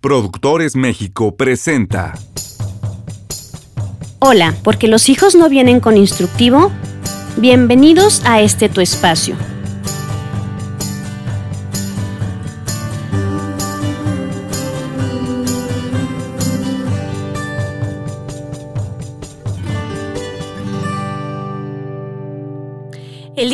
Productores 0.00 0.76
México 0.76 1.34
presenta. 1.34 2.14
Hola, 4.20 4.54
porque 4.62 4.86
los 4.86 5.08
hijos 5.08 5.34
no 5.34 5.48
vienen 5.48 5.80
con 5.80 5.96
instructivo. 5.96 6.70
Bienvenidos 7.36 8.22
a 8.24 8.40
este 8.40 8.68
tu 8.68 8.80
espacio. 8.80 9.34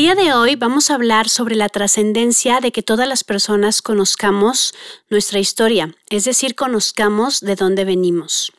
Día 0.04 0.14
de 0.14 0.34
hoy 0.34 0.54
vamos 0.54 0.90
a 0.90 0.96
hablar 0.96 1.30
sobre 1.30 1.56
la 1.56 1.70
trascendencia 1.70 2.60
de 2.60 2.72
que 2.72 2.82
todas 2.82 3.08
las 3.08 3.24
personas 3.24 3.80
conozcamos 3.80 4.74
nuestra 5.08 5.38
historia, 5.38 5.96
es 6.10 6.24
decir, 6.24 6.54
conozcamos 6.54 7.40
de 7.40 7.54
dónde 7.56 7.86
venimos. 7.86 8.52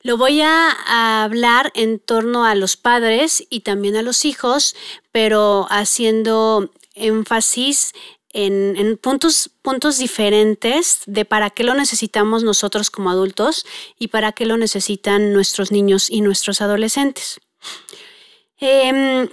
Lo 0.00 0.16
voy 0.16 0.40
a, 0.40 1.22
hablar 1.22 1.70
en 1.74 1.98
torno 1.98 2.46
a 2.46 2.54
los 2.54 2.78
padres 2.78 3.44
y 3.50 3.60
también 3.60 3.94
a 3.94 4.00
los 4.00 4.24
hijos, 4.24 4.74
pero 5.12 5.66
haciendo 5.68 6.70
énfasis 6.94 7.92
en, 8.30 8.76
en, 8.78 8.96
puntos, 8.96 9.50
puntos 9.60 9.98
diferentes 9.98 11.02
de 11.04 11.26
para 11.26 11.50
qué 11.50 11.62
lo 11.62 11.74
necesitamos 11.74 12.42
nosotros 12.42 12.88
como 12.88 13.10
adultos 13.10 13.66
y 13.98 14.08
para 14.08 14.32
qué 14.32 14.46
lo 14.46 14.56
necesitan 14.56 15.34
nuestros 15.34 15.70
niños 15.70 16.08
y 16.08 16.22
nuestros 16.22 16.62
adolescentes. 16.62 17.38
Em, 18.58 19.28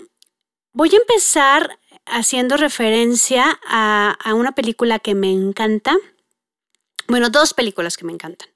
Voy 0.74 0.90
a 0.94 0.98
empezar 0.98 1.80
haciendo 2.06 2.56
referencia 2.56 3.60
a, 3.68 4.16
una 4.34 4.54
película 4.54 5.00
que 5.00 5.16
me 5.16 5.30
encanta. 5.30 5.98
Bueno, 7.08 7.30
dos 7.30 7.54
películas 7.54 7.98
que 7.98 8.06
me 8.06 8.14
encantan, 8.14 8.48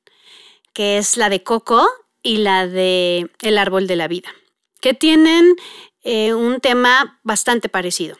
que 0.74 0.98
es 0.98 1.18
la 1.18 1.30
de 1.30 1.44
Coco 1.44 1.90
y 2.24 2.38
la 2.38 2.68
de 2.68 3.30
El 3.42 3.58
árbol 3.58 3.88
de 3.88 3.98
la 3.98 4.08
vida, 4.08 4.30
que 4.80 4.94
tienen 4.94 5.58
eh, 6.04 6.34
un 6.34 6.62
tema 6.62 7.20
bastante 7.24 7.68
parecido. 7.68 8.18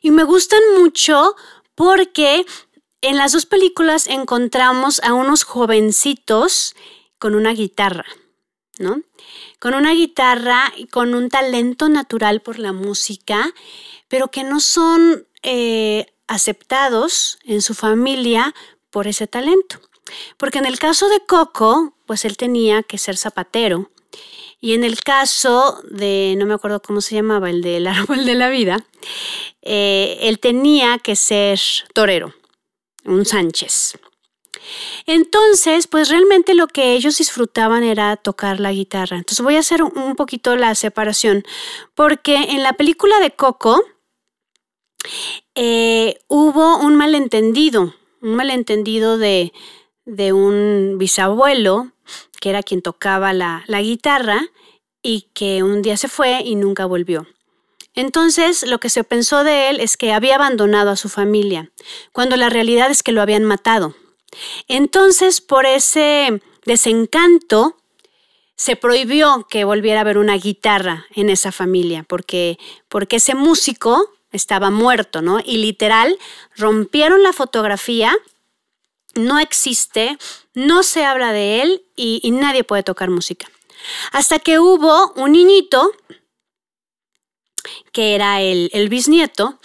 Y 0.00 0.10
me 0.10 0.24
gustan 0.24 0.62
mucho 0.78 1.36
porque 1.74 2.46
en 3.02 3.18
las 3.18 3.32
dos 3.32 3.44
películas 3.44 4.06
encontramos 4.06 4.98
a 5.04 5.12
unos 5.12 5.44
jovencitos 5.44 6.74
con 7.18 7.34
una 7.34 7.52
guitarra, 7.52 8.06
¿no? 8.78 9.02
con 9.58 9.74
una 9.74 9.92
guitarra 9.92 10.72
y 10.76 10.86
con 10.86 11.14
un 11.14 11.28
talento 11.28 11.88
natural 11.88 12.42
por 12.42 12.58
la 12.58 12.72
música, 12.72 13.52
pero 14.08 14.28
que 14.28 14.44
no 14.44 14.60
son 14.60 15.26
eh, 15.42 16.06
aceptados 16.26 17.38
en 17.44 17.62
su 17.62 17.74
familia 17.74 18.54
por 18.90 19.06
ese 19.06 19.26
talento. 19.26 19.80
Porque 20.36 20.58
en 20.58 20.66
el 20.66 20.78
caso 20.78 21.08
de 21.08 21.20
Coco, 21.20 21.94
pues 22.06 22.24
él 22.24 22.36
tenía 22.36 22.82
que 22.82 22.98
ser 22.98 23.16
zapatero. 23.16 23.90
Y 24.60 24.74
en 24.74 24.84
el 24.84 25.00
caso 25.02 25.80
de, 25.90 26.34
no 26.38 26.46
me 26.46 26.54
acuerdo 26.54 26.80
cómo 26.80 27.00
se 27.00 27.14
llamaba, 27.14 27.50
el 27.50 27.62
del 27.62 27.86
árbol 27.88 28.24
de 28.24 28.34
la 28.34 28.48
vida, 28.48 28.84
eh, 29.62 30.18
él 30.22 30.38
tenía 30.38 30.98
que 30.98 31.16
ser 31.16 31.60
torero, 31.92 32.34
un 33.04 33.24
Sánchez. 33.24 33.98
Entonces, 35.06 35.86
pues 35.86 36.08
realmente 36.08 36.54
lo 36.54 36.66
que 36.66 36.94
ellos 36.94 37.18
disfrutaban 37.18 37.84
era 37.84 38.16
tocar 38.16 38.60
la 38.60 38.72
guitarra. 38.72 39.16
Entonces 39.16 39.42
voy 39.42 39.56
a 39.56 39.60
hacer 39.60 39.82
un 39.82 40.16
poquito 40.16 40.56
la 40.56 40.74
separación, 40.74 41.44
porque 41.94 42.36
en 42.36 42.62
la 42.62 42.74
película 42.74 43.20
de 43.20 43.30
Coco 43.30 43.82
eh, 45.54 46.18
hubo 46.28 46.78
un 46.78 46.96
malentendido, 46.96 47.94
un 48.20 48.34
malentendido 48.34 49.18
de, 49.18 49.52
un 50.32 50.96
bisabuelo, 50.98 51.92
que 52.40 52.50
era 52.50 52.62
quien 52.62 52.82
tocaba 52.82 53.32
la, 53.32 53.64
la 53.66 53.80
guitarra, 53.82 54.40
y 55.02 55.28
que 55.34 55.62
un 55.62 55.82
día 55.82 55.96
se 55.96 56.08
fue 56.08 56.40
y 56.42 56.56
nunca 56.56 56.86
volvió. 56.86 57.26
Entonces, 57.94 58.66
lo 58.66 58.80
que 58.80 58.88
se 58.88 59.04
pensó 59.04 59.44
de 59.44 59.70
él 59.70 59.78
es 59.78 59.96
que 59.96 60.12
había 60.12 60.34
abandonado 60.34 60.90
a 60.90 60.96
su 60.96 61.08
familia, 61.08 61.70
cuando 62.12 62.36
la 62.36 62.48
realidad 62.48 62.90
es 62.90 63.02
que 63.02 63.12
lo 63.12 63.22
habían 63.22 63.44
matado. 63.44 63.94
Entonces, 64.68 65.40
por 65.40 65.66
ese 65.66 66.42
desencanto, 66.64 67.76
se 68.56 68.76
prohibió 68.76 69.46
que 69.48 69.64
volviera 69.64 70.00
a 70.00 70.02
haber 70.02 70.18
una 70.18 70.36
guitarra 70.36 71.06
en 71.14 71.28
esa 71.28 71.52
familia, 71.52 72.04
porque, 72.08 72.58
porque 72.88 73.16
ese 73.16 73.34
músico 73.34 74.10
estaba 74.30 74.70
muerto, 74.70 75.22
¿no? 75.22 75.40
Y 75.44 75.58
literal, 75.58 76.18
rompieron 76.56 77.22
la 77.22 77.32
fotografía, 77.32 78.14
no 79.14 79.38
existe, 79.38 80.18
no 80.54 80.82
se 80.82 81.04
habla 81.04 81.32
de 81.32 81.62
él 81.62 81.84
y, 81.96 82.30
nadie 82.32 82.64
puede 82.64 82.82
tocar 82.82 83.10
música. 83.10 83.48
Hasta 84.12 84.38
que 84.38 84.58
hubo 84.58 85.12
un 85.14 85.32
niñito, 85.32 85.92
que 87.92 88.14
era 88.14 88.40
el, 88.40 88.88
bisnieto, 88.88 89.58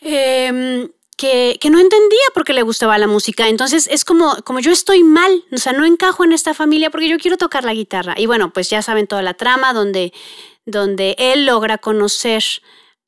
em, 0.00 0.88
que, 1.18 1.58
no 1.70 1.80
entendía 1.80 2.18
por 2.32 2.44
qué 2.44 2.54
le 2.54 2.62
gustaba 2.62 2.96
la 2.96 3.08
música. 3.08 3.48
Entonces 3.48 3.88
es 3.90 4.04
como, 4.04 4.36
como 4.44 4.60
yo 4.60 4.70
estoy 4.70 5.02
mal, 5.02 5.44
o 5.52 5.58
sea, 5.58 5.72
no 5.72 5.84
encajo 5.84 6.24
en 6.24 6.32
esta 6.32 6.54
familia 6.54 6.90
porque 6.90 7.08
yo 7.08 7.18
quiero 7.18 7.36
tocar 7.36 7.64
la 7.64 7.74
guitarra. 7.74 8.14
Y 8.16 8.26
bueno, 8.26 8.52
pues 8.52 8.70
ya 8.70 8.80
saben 8.80 9.08
toda 9.08 9.20
la 9.22 9.34
trama 9.34 9.74
donde, 9.74 10.12
donde 10.64 11.16
él 11.18 11.44
logra 11.44 11.76
conocer 11.76 12.44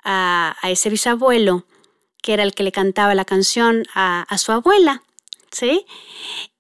a, 0.04 0.56
ese 0.65 0.91
bisabuelo, 0.91 1.65
que 2.21 2.34
era 2.34 2.43
el 2.43 2.53
que 2.53 2.65
le 2.65 2.72
cantaba 2.72 3.15
la 3.15 3.25
canción 3.25 3.84
a, 3.94 4.27
su 4.38 4.50
abuela, 4.50 5.04
¿sí? 5.53 5.87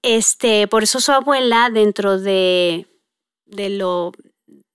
Este, 0.02 0.68
por 0.68 0.84
eso 0.84 1.00
su 1.00 1.10
abuela, 1.10 1.68
dentro 1.68 2.18
de, 2.18 2.86
de, 3.46 3.70
lo, 3.70 4.12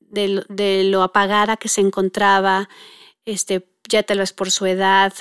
de, 0.02 0.84
lo 0.84 1.04
apagada 1.04 1.56
que 1.56 1.70
se 1.70 1.80
encontraba, 1.80 2.68
este, 3.24 3.66
ya 3.88 4.04
tal 4.04 4.20
vez 4.20 4.34
por 4.34 4.52
su 4.52 4.66
edad, 4.66 5.14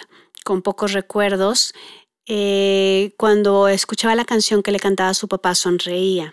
con 0.44 0.62
pocos 0.62 0.92
recuerdos, 0.92 1.74
eh, 2.26 3.12
cuando 3.16 3.66
escuchaba 3.68 4.14
la 4.14 4.24
canción 4.24 4.62
que 4.62 4.72
le 4.72 4.78
cantaba 4.78 5.12
su 5.14 5.26
papá 5.26 5.54
sonreía. 5.54 6.32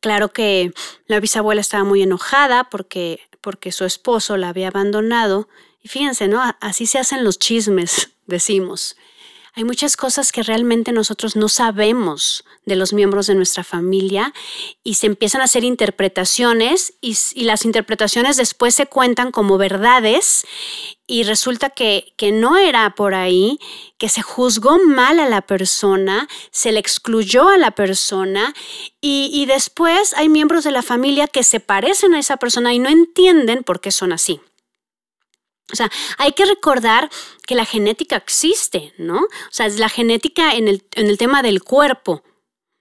Claro 0.00 0.32
que 0.32 0.72
la 1.06 1.20
bisabuela 1.20 1.60
estaba 1.60 1.84
muy 1.84 2.02
enojada 2.02 2.70
porque, 2.70 3.20
porque 3.40 3.72
su 3.72 3.84
esposo 3.84 4.36
la 4.36 4.48
había 4.48 4.68
abandonado. 4.68 5.48
Y 5.82 5.88
fíjense, 5.88 6.28
¿no? 6.28 6.42
Así 6.60 6.86
se 6.86 6.98
hacen 6.98 7.24
los 7.24 7.38
chismes, 7.38 8.10
decimos. 8.26 8.96
Hay 9.58 9.64
muchas 9.64 9.96
cosas 9.96 10.30
que 10.30 10.44
realmente 10.44 10.92
nosotros 10.92 11.34
no 11.34 11.48
sabemos 11.48 12.44
de 12.64 12.76
los 12.76 12.92
miembros 12.92 13.26
de 13.26 13.34
nuestra 13.34 13.64
familia 13.64 14.32
y 14.84 14.94
se 14.94 15.08
empiezan 15.08 15.40
a 15.40 15.46
hacer 15.46 15.64
interpretaciones 15.64 16.94
y, 17.00 17.16
las 17.42 17.64
interpretaciones 17.64 18.36
después 18.36 18.76
se 18.76 18.86
cuentan 18.86 19.32
como 19.32 19.58
verdades 19.58 20.46
y 21.08 21.24
resulta 21.24 21.70
que, 21.70 22.14
que, 22.16 22.30
no 22.30 22.56
era 22.56 22.94
por 22.94 23.16
ahí, 23.16 23.58
que 23.98 24.08
se 24.08 24.22
juzgó 24.22 24.78
mal 24.78 25.18
a 25.18 25.28
la 25.28 25.42
persona, 25.42 26.28
se 26.52 26.70
le 26.70 26.78
excluyó 26.78 27.48
a 27.48 27.58
la 27.58 27.72
persona 27.72 28.54
y, 29.00 29.28
y 29.34 29.46
después 29.46 30.14
hay 30.14 30.28
miembros 30.28 30.62
de 30.62 30.70
la 30.70 30.82
familia 30.82 31.26
que 31.26 31.42
se 31.42 31.58
parecen 31.58 32.14
a 32.14 32.20
esa 32.20 32.36
persona 32.36 32.74
y 32.74 32.78
no 32.78 32.90
entienden 32.90 33.64
por 33.64 33.80
qué 33.80 33.90
son 33.90 34.12
así. 34.12 34.40
O 35.72 35.76
sea, 35.76 35.90
hay 36.16 36.32
que 36.32 36.46
recordar 36.46 37.10
que 37.46 37.54
la 37.54 37.64
genética 37.64 38.16
existe, 38.16 38.94
¿no? 38.96 39.18
O 39.20 39.50
sea, 39.50 39.66
es 39.66 39.78
la 39.78 39.88
genética 39.88 40.54
en 40.54 40.68
el, 40.68 40.84
en 40.94 41.08
el 41.08 41.18
tema 41.18 41.42
del 41.42 41.62
cuerpo, 41.62 42.22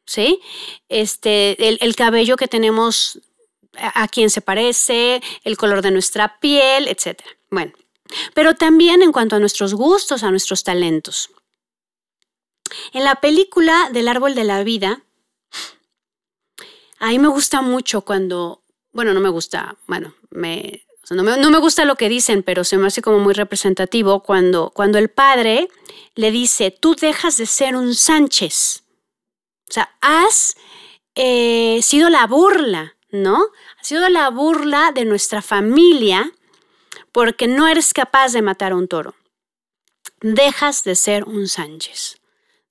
¿sí? 0.06 0.40
Este, 0.88 1.68
el, 1.68 1.78
el 1.82 1.96
cabello 1.96 2.38
que 2.38 2.48
tenemos 2.48 3.20
a, 3.78 4.04
a 4.04 4.08
quién 4.08 4.30
se 4.30 4.42
parece, 4.42 5.22
el 5.44 5.58
color 5.58 5.82
de 5.82 5.92
nuestra 5.92 6.40
piel, 6.40 6.88
etc. 6.88 7.22
Bueno, 7.50 7.74
pero 8.34 8.56
también 8.56 9.02
en 9.02 9.12
cuanto 9.12 9.36
a 9.36 9.40
nuestros 9.40 9.74
gustos, 9.74 10.24
a 10.24 10.32
nuestros 10.32 10.64
talentos. 10.64 11.30
En 12.94 13.04
la 13.04 13.16
película 13.16 13.90
del 13.92 14.08
árbol 14.08 14.36
de 14.36 14.44
la 14.44 14.64
vida, 14.64 15.04
a 17.00 17.10
mí 17.10 17.20
me 17.20 17.28
gusta 17.28 17.62
mucho 17.62 18.02
cuando, 18.02 18.64
bueno, 18.92 19.14
no 19.14 19.20
me 19.20 19.30
gusta, 19.30 19.78
bueno, 19.88 20.16
me, 20.30 20.87
no, 21.12 21.24
me, 21.24 21.60
gusta 21.60 21.86
lo 21.86 21.96
que 21.96 22.10
dicen, 22.10 22.44
pero 22.44 22.64
se 22.64 22.78
me 22.78 22.88
hace 22.88 23.02
como 23.02 23.20
muy 23.20 23.34
representativo 23.34 24.24
cuando, 24.24 24.72
cuando 24.72 24.98
el 24.98 25.10
padre 25.10 25.70
le 26.16 26.32
dice, 26.32 26.72
tú 26.72 26.96
dejas 26.96 27.38
de 27.38 27.46
ser 27.46 27.76
un 27.76 27.96
Sánchez. 27.96 28.84
O 29.70 29.74
sea, 29.74 29.96
has 30.02 30.56
eh, 31.16 31.80
sido 31.82 32.10
la 32.10 32.28
burla, 32.28 32.96
¿no? 33.10 33.38
Has 33.80 33.88
sido 33.88 34.10
la 34.10 34.30
burla 34.30 34.92
de 34.94 35.06
nuestra 35.06 35.42
familia 35.42 36.32
porque 37.12 37.48
no 37.48 37.68
eres 37.68 37.94
capaz 37.94 38.34
de 38.34 38.42
matar 38.42 38.74
a 38.74 38.76
un 38.76 38.88
toro. 38.88 39.16
Dejas 40.22 40.84
de 40.84 40.96
ser 40.96 41.24
un 41.24 41.48
Sánchez. 41.48 42.17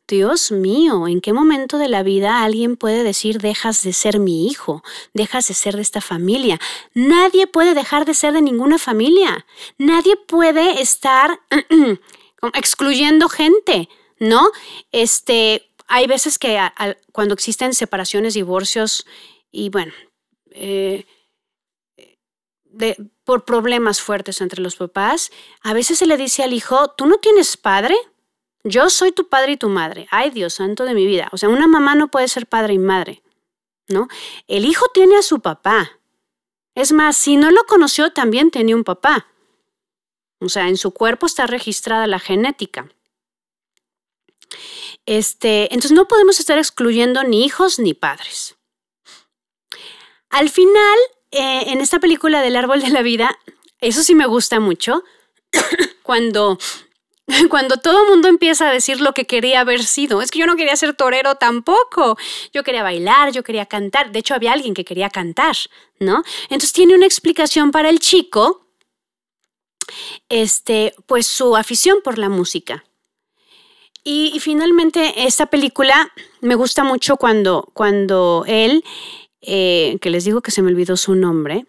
Dios 0.08 0.52
mío, 0.52 1.08
¿en 1.08 1.20
qué 1.20 1.32
momento 1.32 1.78
de 1.78 1.88
la 1.88 2.02
vida 2.02 2.44
alguien 2.44 2.76
puede 2.76 3.02
decir 3.02 3.40
dejas 3.40 3.82
de 3.82 3.92
ser 3.92 4.20
mi 4.20 4.46
hijo, 4.46 4.82
dejas 5.14 5.48
de 5.48 5.54
ser 5.54 5.76
de 5.76 5.82
esta 5.82 6.00
familia? 6.00 6.60
Nadie 6.94 7.46
puede 7.46 7.74
dejar 7.74 8.04
de 8.04 8.14
ser 8.14 8.32
de 8.32 8.42
ninguna 8.42 8.78
familia. 8.78 9.46
Nadie 9.78 10.16
puede 10.16 10.80
estar 10.80 11.40
excluyendo 12.54 13.28
gente. 13.28 13.88
¿no? 14.18 14.50
Este, 14.92 15.70
hay 15.86 16.06
veces 16.06 16.38
que 16.38 16.58
cuando 17.12 17.34
existen 17.34 17.74
separaciones, 17.74 18.34
divorcios 18.34 19.06
y 19.50 19.70
bueno, 19.70 19.92
eh, 20.50 21.06
por 23.24 23.44
problemas 23.44 24.00
fuertes 24.00 24.40
entre 24.40 24.60
los 24.62 24.76
papás, 24.76 25.30
a 25.62 25.72
veces 25.72 25.98
se 25.98 26.06
le 26.06 26.16
dice 26.16 26.42
al 26.42 26.52
hijo, 26.52 26.88
¿tú 26.96 27.06
no 27.06 27.16
tienes 27.16 27.56
padre? 27.56 27.96
Yo 28.68 28.90
soy 28.90 29.12
tu 29.12 29.28
padre 29.28 29.52
y 29.52 29.56
tu 29.56 29.68
madre. 29.68 30.08
Ay, 30.10 30.30
Dios 30.30 30.54
santo 30.54 30.84
de 30.84 30.94
mi 30.94 31.06
vida. 31.06 31.28
O 31.30 31.38
sea, 31.38 31.48
una 31.48 31.68
mamá 31.68 31.94
no 31.94 32.08
puede 32.08 32.26
ser 32.26 32.46
padre 32.46 32.74
y 32.74 32.78
madre, 32.78 33.22
¿no? 33.86 34.08
El 34.48 34.64
hijo 34.64 34.86
tiene 34.92 35.16
a 35.16 35.22
su 35.22 35.40
papá. 35.40 36.00
Es 36.74 36.90
más, 36.90 37.16
si 37.16 37.36
no 37.36 37.52
lo 37.52 37.62
conoció, 37.64 38.12
también 38.12 38.50
tenía 38.50 38.74
un 38.74 38.82
papá. 38.82 39.28
O 40.40 40.48
sea, 40.48 40.68
en 40.68 40.76
su 40.76 40.90
cuerpo 40.90 41.26
está 41.26 41.46
registrada 41.46 42.08
la 42.08 42.18
genética. 42.18 42.88
Este, 45.06 45.72
entonces 45.72 45.92
no 45.92 46.08
podemos 46.08 46.40
estar 46.40 46.58
excluyendo 46.58 47.22
ni 47.22 47.44
hijos 47.44 47.78
ni 47.78 47.94
padres. 47.94 48.56
Al 50.28 50.50
final, 50.50 50.98
eh, 51.30 51.64
en 51.68 51.80
esta 51.80 52.00
película 52.00 52.42
del 52.42 52.56
árbol 52.56 52.80
de 52.80 52.90
la 52.90 53.02
vida, 53.02 53.38
eso 53.80 54.02
sí 54.02 54.16
me 54.16 54.26
gusta 54.26 54.58
mucho, 54.58 55.04
cuando, 56.02 56.58
cuando 57.50 57.76
todo 57.78 58.02
el 58.04 58.10
mundo 58.10 58.28
empieza 58.28 58.68
a 58.68 58.72
decir 58.72 59.00
lo 59.00 59.12
que 59.12 59.26
quería 59.26 59.60
haber 59.60 59.82
sido. 59.84 60.22
Es 60.22 60.30
que 60.30 60.38
yo 60.38 60.46
no 60.46 60.56
quería 60.56 60.76
ser 60.76 60.94
torero 60.94 61.34
tampoco. 61.36 62.16
Yo 62.52 62.62
quería 62.62 62.82
bailar, 62.82 63.32
yo 63.32 63.42
quería 63.42 63.66
cantar. 63.66 64.12
De 64.12 64.20
hecho, 64.20 64.34
había 64.34 64.52
alguien 64.52 64.74
que 64.74 64.84
quería 64.84 65.10
cantar, 65.10 65.56
¿no? 65.98 66.22
Entonces 66.44 66.72
tiene 66.72 66.94
una 66.94 67.06
explicación 67.06 67.72
para 67.72 67.88
el 67.88 67.98
chico, 67.98 68.66
este, 70.28 70.94
pues 71.06 71.26
su 71.26 71.56
afición 71.56 71.98
por 72.02 72.18
la 72.18 72.28
música. 72.28 72.84
Y, 74.04 74.38
finalmente, 74.38 75.26
esta 75.26 75.46
película 75.46 76.12
me 76.40 76.54
gusta 76.54 76.84
mucho 76.84 77.16
cuando, 77.16 77.68
cuando 77.74 78.44
él 78.46 78.84
eh, 79.40 79.98
que 80.00 80.10
les 80.10 80.24
digo 80.24 80.42
que 80.42 80.52
se 80.52 80.62
me 80.62 80.70
olvidó 80.70 80.96
su 80.96 81.16
nombre, 81.16 81.66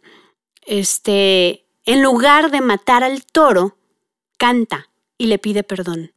este, 0.67 1.65
en 1.85 2.03
lugar 2.03 2.51
de 2.51 2.61
matar 2.61 3.03
al 3.03 3.25
toro, 3.25 3.75
canta 4.37 4.87
y 5.17 5.27
le 5.27 5.39
pide 5.39 5.63
perdón. 5.63 6.13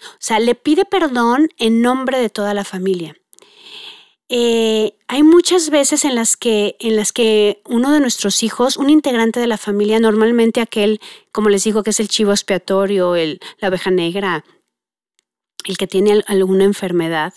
O 0.00 0.18
sea, 0.18 0.38
le 0.38 0.54
pide 0.54 0.84
perdón 0.84 1.48
en 1.58 1.82
nombre 1.82 2.18
de 2.18 2.30
toda 2.30 2.54
la 2.54 2.64
familia. 2.64 3.16
Eh, 4.32 4.96
hay 5.08 5.24
muchas 5.24 5.70
veces 5.70 6.04
en 6.04 6.14
las, 6.14 6.36
que, 6.36 6.76
en 6.78 6.94
las 6.94 7.10
que 7.10 7.62
uno 7.66 7.90
de 7.90 7.98
nuestros 7.98 8.44
hijos, 8.44 8.76
un 8.76 8.88
integrante 8.88 9.40
de 9.40 9.48
la 9.48 9.58
familia, 9.58 9.98
normalmente 9.98 10.60
aquel, 10.60 11.00
como 11.32 11.48
les 11.48 11.64
digo, 11.64 11.82
que 11.82 11.90
es 11.90 11.98
el 11.98 12.08
chivo 12.08 12.30
expiatorio, 12.30 13.16
el, 13.16 13.40
la 13.58 13.68
oveja 13.68 13.90
negra, 13.90 14.44
el 15.64 15.76
que 15.76 15.88
tiene 15.88 16.22
alguna 16.28 16.62
enfermedad, 16.62 17.34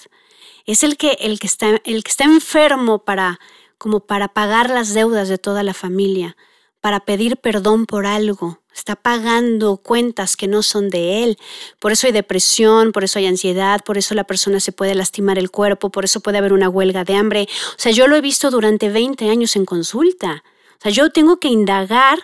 es 0.65 0.83
el 0.83 0.95
que, 0.98 1.18
el 1.19 1.39
que, 1.39 1.48
está, 1.48 1.81
el 1.83 2.04
que 2.04 2.12
está 2.12 2.25
enfermo 2.25 3.04
para, 3.04 3.39
como 3.80 4.01
para 4.01 4.27
pagar 4.27 4.69
las 4.69 4.94
deudas 4.94 5.30
de 5.30 5.39
toda 5.39 5.63
la 5.63 5.74
familia, 5.74 6.38
para 6.84 7.00
pedir 7.00 7.38
perdón 7.38 7.86
por 7.86 8.06
algo. 8.06 8.60
Está 8.76 8.98
pagando 8.98 9.78
cuentas 9.78 10.36
que 10.36 10.50
no 10.50 10.62
son 10.64 10.90
de 10.90 11.24
él. 11.24 11.38
Por 11.80 11.94
eso 11.94 12.08
hay 12.08 12.12
depresión, 12.12 12.92
por 12.92 13.06
eso 13.06 13.20
hay 13.20 13.28
ansiedad, 13.28 13.80
por 13.86 13.98
eso 13.98 14.14
la 14.16 14.26
persona 14.26 14.60
se 14.60 14.74
puede 14.74 14.94
lastimar 14.94 15.40
el 15.40 15.50
cuerpo, 15.50 15.92
por 15.92 16.04
eso 16.04 16.20
puede 16.20 16.40
haber 16.40 16.52
una 16.52 16.68
huelga 16.68 17.06
de 17.06 17.16
hambre. 17.16 17.48
O 17.70 17.80
sea, 17.80 17.94
yo 17.94 18.08
lo 18.08 18.18
he 18.18 18.22
visto 18.22 18.52
durante 18.52 18.90
20 18.90 19.30
años 19.30 19.56
en 19.56 19.64
consulta. 19.64 20.44
O 20.78 20.82
sea, 20.82 20.92
yo 20.92 21.10
tengo 21.10 21.40
que 21.40 21.48
indagar 21.48 22.20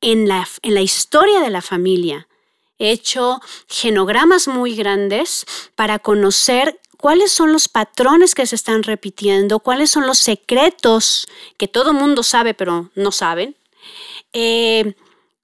en 0.00 0.28
la, 0.28 0.46
en 0.62 0.74
la 0.74 0.82
historia 0.82 1.40
de 1.40 1.50
la 1.50 1.60
familia. 1.60 2.28
He 2.78 2.92
hecho 2.92 3.40
genogramas 3.66 4.46
muy 4.46 4.76
grandes 4.76 5.46
para 5.74 5.98
conocer 5.98 6.78
cuáles 6.96 7.32
son 7.32 7.52
los 7.52 7.66
patrones 7.66 8.36
que 8.36 8.46
se 8.46 8.54
están 8.54 8.84
repitiendo, 8.84 9.58
cuáles 9.58 9.90
son 9.90 10.06
los 10.06 10.20
secretos 10.20 11.26
que 11.56 11.66
todo 11.66 11.92
mundo 11.92 12.22
sabe 12.22 12.54
pero 12.54 12.92
no 12.94 13.10
saben, 13.10 13.56
eh, 14.32 14.94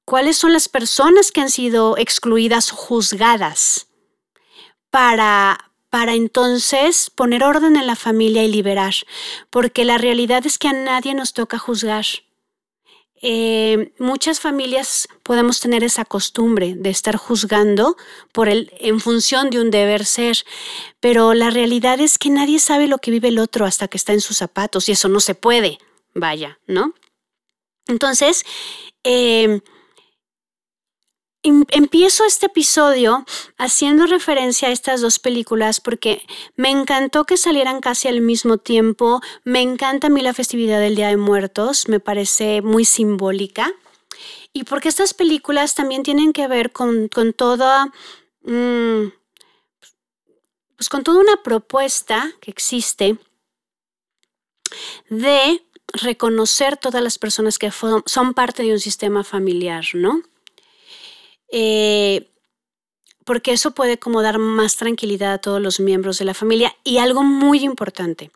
cuáles 0.05 0.37
son 0.37 0.53
las 0.53 0.69
personas 0.69 1.33
que 1.33 1.41
han 1.41 1.51
sido 1.51 1.97
excluidas, 1.97 2.71
juzgadas, 2.71 3.89
para, 4.91 5.73
para 5.91 6.15
entonces 6.15 7.11
poner 7.11 7.45
orden 7.45 7.77
en 7.77 7.87
la 7.87 7.97
familia 7.97 8.45
y 8.45 8.49
liberar, 8.49 8.95
porque 9.51 9.85
la 9.85 9.99
realidad 9.99 10.47
es 10.47 10.59
que 10.59 10.69
a 10.69 10.73
nadie 10.73 11.15
nos 11.15 11.33
toca 11.33 11.59
juzgar. 11.59 12.05
Eh, 13.25 13.93
muchas 13.99 14.41
familias 14.41 15.09
podemos 15.23 15.61
tener 15.61 15.85
esa 15.85 16.05
costumbre 16.05 16.75
de 16.77 16.91
estar 16.91 17.15
juzgando 17.17 17.97
por 18.33 18.49
el, 18.49 18.73
en 18.81 18.99
función 18.99 19.49
de 19.49 19.61
un 19.61 19.71
deber 19.71 20.05
ser, 20.05 20.39
pero 20.99 21.33
la 21.33 21.51
realidad 21.51 22.01
es 22.01 22.19
que 22.19 22.31
nadie 22.31 22.59
sabe 22.59 22.89
lo 22.89 22.99
que 22.99 23.13
vive 23.13 23.29
el 23.29 23.39
otro 23.39 23.65
hasta 23.65 23.87
que 23.87 23.97
está 23.97 24.13
en 24.13 24.21
sus 24.21 24.39
zapatos 24.39 24.89
y 24.89 24.93
eso 24.93 25.09
no 25.09 25.21
se 25.21 25.37
puede, 25.37 25.79
vaya, 26.15 26.59
¿no? 26.67 26.95
Entonces, 27.87 28.45
eh, 29.05 29.61
Em, 31.45 31.65
empiezo 31.71 32.25
este 32.25 32.47
episodio 32.47 33.25
haciendo 33.59 34.07
referencia 34.07 34.69
a 34.69 34.71
estas 34.71 35.01
dos 35.01 35.19
películas 35.19 35.81
porque 35.81 36.23
me 36.55 36.71
encantó 36.71 37.25
que 37.25 37.37
salieran 37.37 37.81
casi 37.81 38.07
al 38.07 38.21
mismo 38.21 38.59
tiempo. 38.59 39.21
Me 39.43 39.61
encanta 39.61 40.07
a 40.07 40.11
mí 40.11 40.21
la 40.21 40.35
festividad 40.35 40.79
del 40.79 40.95
Día 40.95 41.09
de 41.09 41.17
Muertos, 41.17 41.89
me 41.89 41.99
parece 41.99 42.63
muy 42.63 42.85
simbólica. 42.85 43.73
Y 44.53 44.65
porque 44.65 44.89
estas 44.89 45.15
películas 45.15 45.75
también 45.75 46.05
tienen 46.05 46.33
que 46.33 46.47
ver 46.47 46.71
con, 46.71 47.09
toda. 47.37 47.87
Mm, 48.43 49.09
pues 50.77 50.89
con 50.89 51.03
toda 51.03 51.21
una 51.21 51.43
propuesta 51.43 52.33
que 52.41 52.53
existe 52.53 53.19
de 55.09 55.61
reconocer 55.93 56.77
todas 56.77 57.03
las 57.03 57.19
personas 57.19 57.59
que 57.59 57.71
son 58.07 58.35
parte 58.35 58.63
de 58.63 58.73
un 58.73 58.81
sistema 58.81 59.25
familiar, 59.25 59.85
¿no? 59.95 60.23
Eh, 61.51 62.29
porque 63.25 63.53
eso 63.53 63.73
puede 63.73 63.99
como 63.99 64.23
dar 64.23 64.39
más 64.39 64.77
tranquilidad 64.77 65.35
a 65.35 65.39
todos 65.39 65.61
los 65.61 65.81
miembros 65.81 66.19
de 66.19 66.25
la 66.25 66.35
familia. 66.35 66.75
Y 66.83 66.99
algo 66.99 67.23
muy 67.23 67.61
importante, 67.61 68.31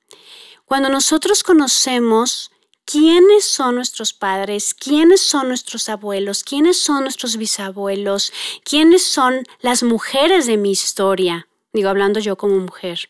cuando 0.64 0.88
nosotros 0.88 1.42
conocemos 1.42 2.50
quiénes 2.84 3.44
son 3.44 3.74
nuestros 3.74 4.12
padres, 4.12 4.72
quiénes 4.74 5.20
son 5.20 5.48
nuestros 5.48 5.88
abuelos, 5.88 6.44
quiénes 6.44 6.80
son 6.80 7.02
nuestros 7.02 7.36
bisabuelos, 7.36 8.32
quiénes 8.64 9.04
son 9.04 9.44
las 9.60 9.82
mujeres 9.82 10.46
de 10.46 10.56
mi 10.56 10.70
historia, 10.70 11.48
digo 11.72 11.88
hablando 11.88 12.20
yo 12.20 12.36
como 12.36 12.58
mujer, 12.58 13.08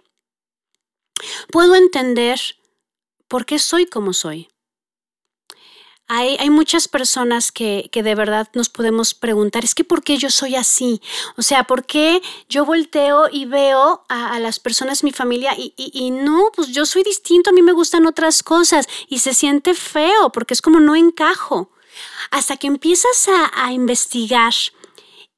puedo 1.51 1.75
entender 1.75 2.41
por 3.29 3.47
qué 3.47 3.59
soy 3.59 3.87
como 3.87 4.13
soy. 4.13 4.49
Hay, 6.09 6.51
muchas 6.51 6.87
personas 6.87 7.51
que, 7.51 7.91
de 7.93 8.15
verdad 8.15 8.49
nos 8.55 8.69
podemos 8.69 9.13
preguntar, 9.13 9.65
es 9.65 9.75
que 9.75 9.83
¿por 9.83 10.05
qué 10.05 10.19
yo 10.19 10.31
soy 10.31 10.55
así? 10.55 11.03
O 11.37 11.43
sea, 11.43 11.65
¿por 11.65 11.85
qué 11.85 12.23
yo 12.49 12.65
volteo 12.65 13.29
y 13.29 13.45
veo 13.45 14.05
a, 14.09 14.39
las 14.39 14.61
personas, 14.61 15.03
mi 15.03 15.11
familia, 15.11 15.53
y, 15.57 16.11
no, 16.13 16.53
pues 16.55 16.69
yo 16.69 16.87
soy 16.87 17.03
distinto, 17.03 17.51
a 17.51 17.53
mí 17.53 17.61
me 17.61 17.73
gustan 17.73 18.07
otras 18.07 18.45
cosas 18.45 18.87
y 19.09 19.19
se 19.19 19.35
siente 19.35 19.75
feo 19.75 20.31
porque 20.31 20.55
es 20.55 20.63
como 20.63 20.79
no 20.79 20.95
encajo. 20.95 21.73
Hasta 22.31 22.57
que 22.57 22.69
empiezas 22.69 23.29
a, 23.53 23.73
investigar 23.73 24.55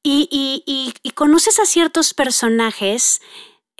y, 0.02 0.92
y 1.02 1.10
conoces 1.12 1.58
a 1.60 1.64
ciertos 1.64 2.12
personajes, 2.12 3.22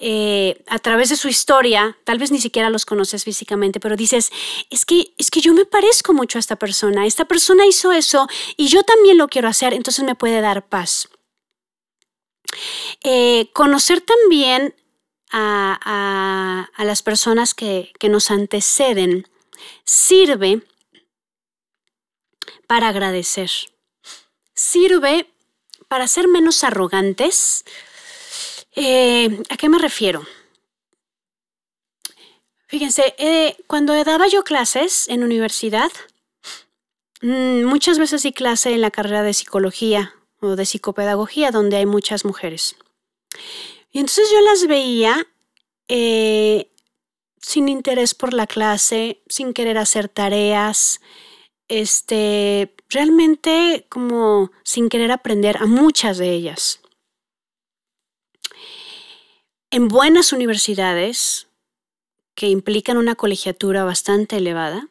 eh, 0.00 0.62
a 0.68 0.78
través 0.78 1.08
de 1.08 1.16
su 1.16 1.26
historia, 1.26 1.98
tal 2.04 2.18
vez 2.18 2.30
ni 2.30 2.40
siquiera 2.40 2.70
los 2.70 2.86
conoces 2.86 3.24
físicamente, 3.24 3.80
pero 3.80 3.96
dices, 3.96 4.30
es 4.70 4.84
que, 4.84 5.12
es 5.18 5.28
que 5.28 5.40
yo 5.40 5.52
me 5.54 5.64
parezco 5.64 6.14
mucho 6.14 6.38
a 6.38 6.40
esta 6.40 6.54
persona, 6.54 7.04
esta 7.04 7.24
persona 7.24 7.66
hizo 7.66 7.90
eso 7.90 8.28
y 8.56 8.68
yo 8.68 8.84
también 8.84 9.18
lo 9.18 9.26
quiero 9.26 9.48
hacer, 9.48 9.74
entonces 9.74 10.04
me 10.04 10.14
puede 10.14 10.40
dar 10.40 10.68
paz. 10.68 11.08
Eh, 13.02 13.50
conocer 13.52 14.00
también 14.00 14.72
a, 15.32 16.68
las 16.78 17.02
personas 17.02 17.52
que, 17.52 17.92
que 17.98 18.08
nos 18.08 18.30
anteceden 18.30 19.26
sirve 19.84 20.62
para 22.68 22.88
agradecer, 22.88 23.50
sirve 24.54 25.28
para 25.88 26.06
ser 26.06 26.28
menos 26.28 26.62
arrogantes, 26.62 27.64
eh, 28.80 29.42
¿A 29.50 29.56
qué 29.56 29.68
me 29.68 29.78
refiero? 29.78 30.24
Fíjense, 32.68 33.14
eh, 33.18 33.56
cuando 33.66 33.92
daba 34.04 34.28
yo 34.28 34.44
clases 34.44 35.08
en 35.08 35.24
universidad, 35.24 35.90
mm, 37.22 37.64
muchas 37.64 37.98
veces 37.98 38.22
di 38.22 38.32
clase 38.32 38.72
en 38.72 38.82
la 38.82 38.90
carrera 38.90 39.22
de 39.22 39.34
psicología 39.34 40.14
o 40.40 40.54
de 40.54 40.66
psicopedagogía, 40.66 41.50
donde 41.50 41.78
hay 41.78 41.86
muchas 41.86 42.24
mujeres. 42.24 42.76
Y 43.90 43.98
entonces 44.00 44.30
yo 44.30 44.40
las 44.42 44.66
veía 44.66 45.26
eh, 45.88 46.70
sin 47.40 47.68
interés 47.68 48.14
por 48.14 48.34
la 48.34 48.46
clase, 48.46 49.22
sin 49.28 49.54
querer 49.54 49.78
hacer 49.78 50.08
tareas, 50.08 51.00
este, 51.68 52.74
realmente 52.90 53.86
como 53.88 54.50
sin 54.62 54.88
querer 54.88 55.10
aprender 55.10 55.56
a 55.56 55.66
muchas 55.66 56.18
de 56.18 56.30
ellas. 56.30 56.80
En 59.70 59.88
buenas 59.88 60.32
universidades 60.32 61.48
que 62.34 62.48
implican 62.48 62.96
una 62.96 63.14
colegiatura 63.14 63.84
bastante 63.84 64.36
elevada. 64.36 64.88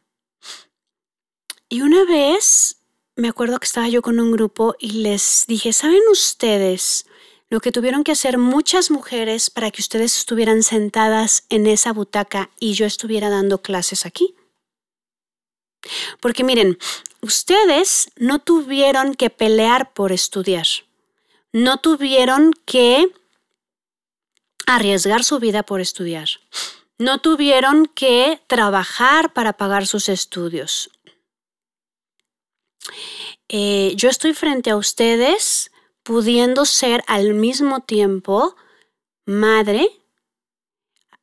Y 1.69 1.81
una 1.81 2.05
vez 2.05 2.77
me 3.15 3.29
acuerdo 3.29 3.59
que 3.59 3.65
estaba 3.65 3.89
yo 3.89 4.01
con 4.01 4.19
un 4.19 4.31
grupo 4.31 4.75
y 4.79 5.01
les 5.01 5.45
dije, 5.47 5.73
¿saben 5.73 6.01
ustedes 6.11 7.05
lo 7.49 7.59
que 7.61 7.71
tuvieron 7.71 8.03
que 8.03 8.11
hacer 8.11 8.37
muchas 8.37 8.91
mujeres 8.91 9.49
para 9.49 9.71
que 9.71 9.81
ustedes 9.81 10.17
estuvieran 10.17 10.61
sentadas 10.61 11.45
en 11.49 11.65
esa 11.65 11.93
butaca 11.93 12.51
y 12.59 12.73
yo 12.73 12.85
estuviera 12.85 13.29
dando 13.29 13.61
clases 13.61 14.05
aquí? 14.05 14.35
Porque 16.19 16.43
miren, 16.43 16.77
ustedes 17.21 18.11
no 18.17 18.39
tuvieron 18.39 19.15
que 19.15 19.29
pelear 19.29 19.93
por 19.93 20.11
estudiar, 20.11 20.67
no 21.53 21.77
tuvieron 21.77 22.53
que 22.65 23.11
arriesgar 24.67 25.23
su 25.23 25.39
vida 25.39 25.63
por 25.63 25.81
estudiar, 25.81 26.27
no 26.99 27.19
tuvieron 27.19 27.87
que 27.87 28.39
trabajar 28.47 29.33
para 29.33 29.53
pagar 29.53 29.87
sus 29.87 30.09
estudios. 30.09 30.91
Eh, 33.49 33.93
yo 33.95 34.09
estoy 34.09 34.33
frente 34.33 34.69
a 34.69 34.75
ustedes 34.75 35.71
pudiendo 36.03 36.65
ser 36.65 37.03
al 37.07 37.33
mismo 37.33 37.81
tiempo 37.81 38.55
madre, 39.25 39.89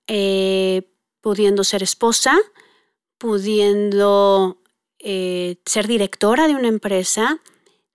eh, 0.07 0.83
pudiendo 1.21 1.65
ser 1.65 1.83
esposa, 1.83 2.39
pudiendo 3.19 4.59
eh, 4.99 5.57
ser 5.67 5.87
directora 5.87 6.49
de 6.49 6.55
una 6.55 6.69
empresa, 6.69 7.41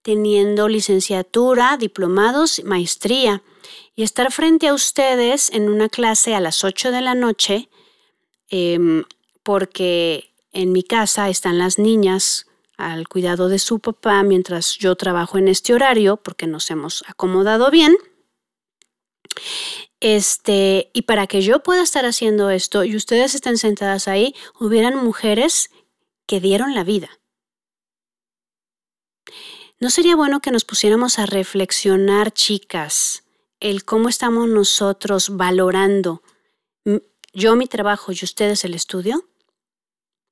teniendo 0.02 0.68
licenciatura, 0.68 1.78
diplomados, 1.78 2.64
maestría, 2.64 3.44
y 4.00 4.04
estar 4.04 4.32
frente 4.32 4.70
a 4.70 4.74
ustedes 4.74 5.50
en 5.50 5.68
una 5.68 5.90
clase 5.90 6.34
a 6.34 6.40
las 6.40 6.64
8 6.64 6.90
de 6.92 7.02
la 7.02 7.16
noche, 7.16 7.68
em, 8.48 9.04
porque 9.44 10.34
en 10.54 10.72
mi 10.72 10.84
casa 10.84 11.28
están 11.28 11.58
las 11.58 11.78
niñas 11.78 12.46
al 12.78 13.10
cuidado 13.10 13.50
de 13.50 13.60
su 13.60 13.80
papá 13.80 14.24
mientras 14.24 14.78
yo 14.78 14.96
trabajo 14.96 15.38
en 15.38 15.50
este 15.50 15.74
horario, 15.74 16.16
porque 16.16 16.48
nos 16.48 16.72
hemos 16.72 17.04
acomodado 17.10 17.70
bien. 17.72 17.98
Este, 20.00 20.92
y 20.94 21.02
para 21.02 21.28
que 21.28 21.42
yo 21.42 21.62
pueda 21.62 21.84
estar 21.84 22.06
haciendo 22.06 22.52
esto 22.52 22.86
y 22.86 22.96
ustedes 22.96 23.36
estén 23.36 23.58
sentadas 23.58 24.08
ahí, 24.08 24.34
hubieran 24.62 24.96
mujeres 24.96 25.72
que 26.26 26.40
dieron 26.40 26.74
la 26.74 26.86
vida. 26.86 27.10
¿No 29.82 29.90
sería 29.90 30.16
bueno 30.16 30.40
que 30.40 30.52
nos 30.52 30.64
pusiéramos 30.64 31.20
a 31.20 31.26
reflexionar, 31.26 32.32
chicas, 32.32 33.26
el 33.60 33.84
cómo 33.86 34.10
estamos 34.10 34.48
nosotros 34.48 35.36
valorando 35.36 36.24
yo 37.34 37.56
mi 37.56 37.68
trabajo 37.68 38.12
y 38.12 38.20
ustedes 38.24 38.64
el 38.66 38.74
estudio? 38.74 39.26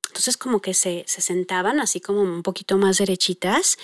Entonces 0.08 0.36
como 0.36 0.60
que 0.60 0.74
se, 0.74 1.04
sentaban 1.06 1.80
así 1.80 2.00
como 2.00 2.22
un 2.22 2.42
poquito 2.42 2.78
más 2.78 2.98
derechitas 2.98 3.78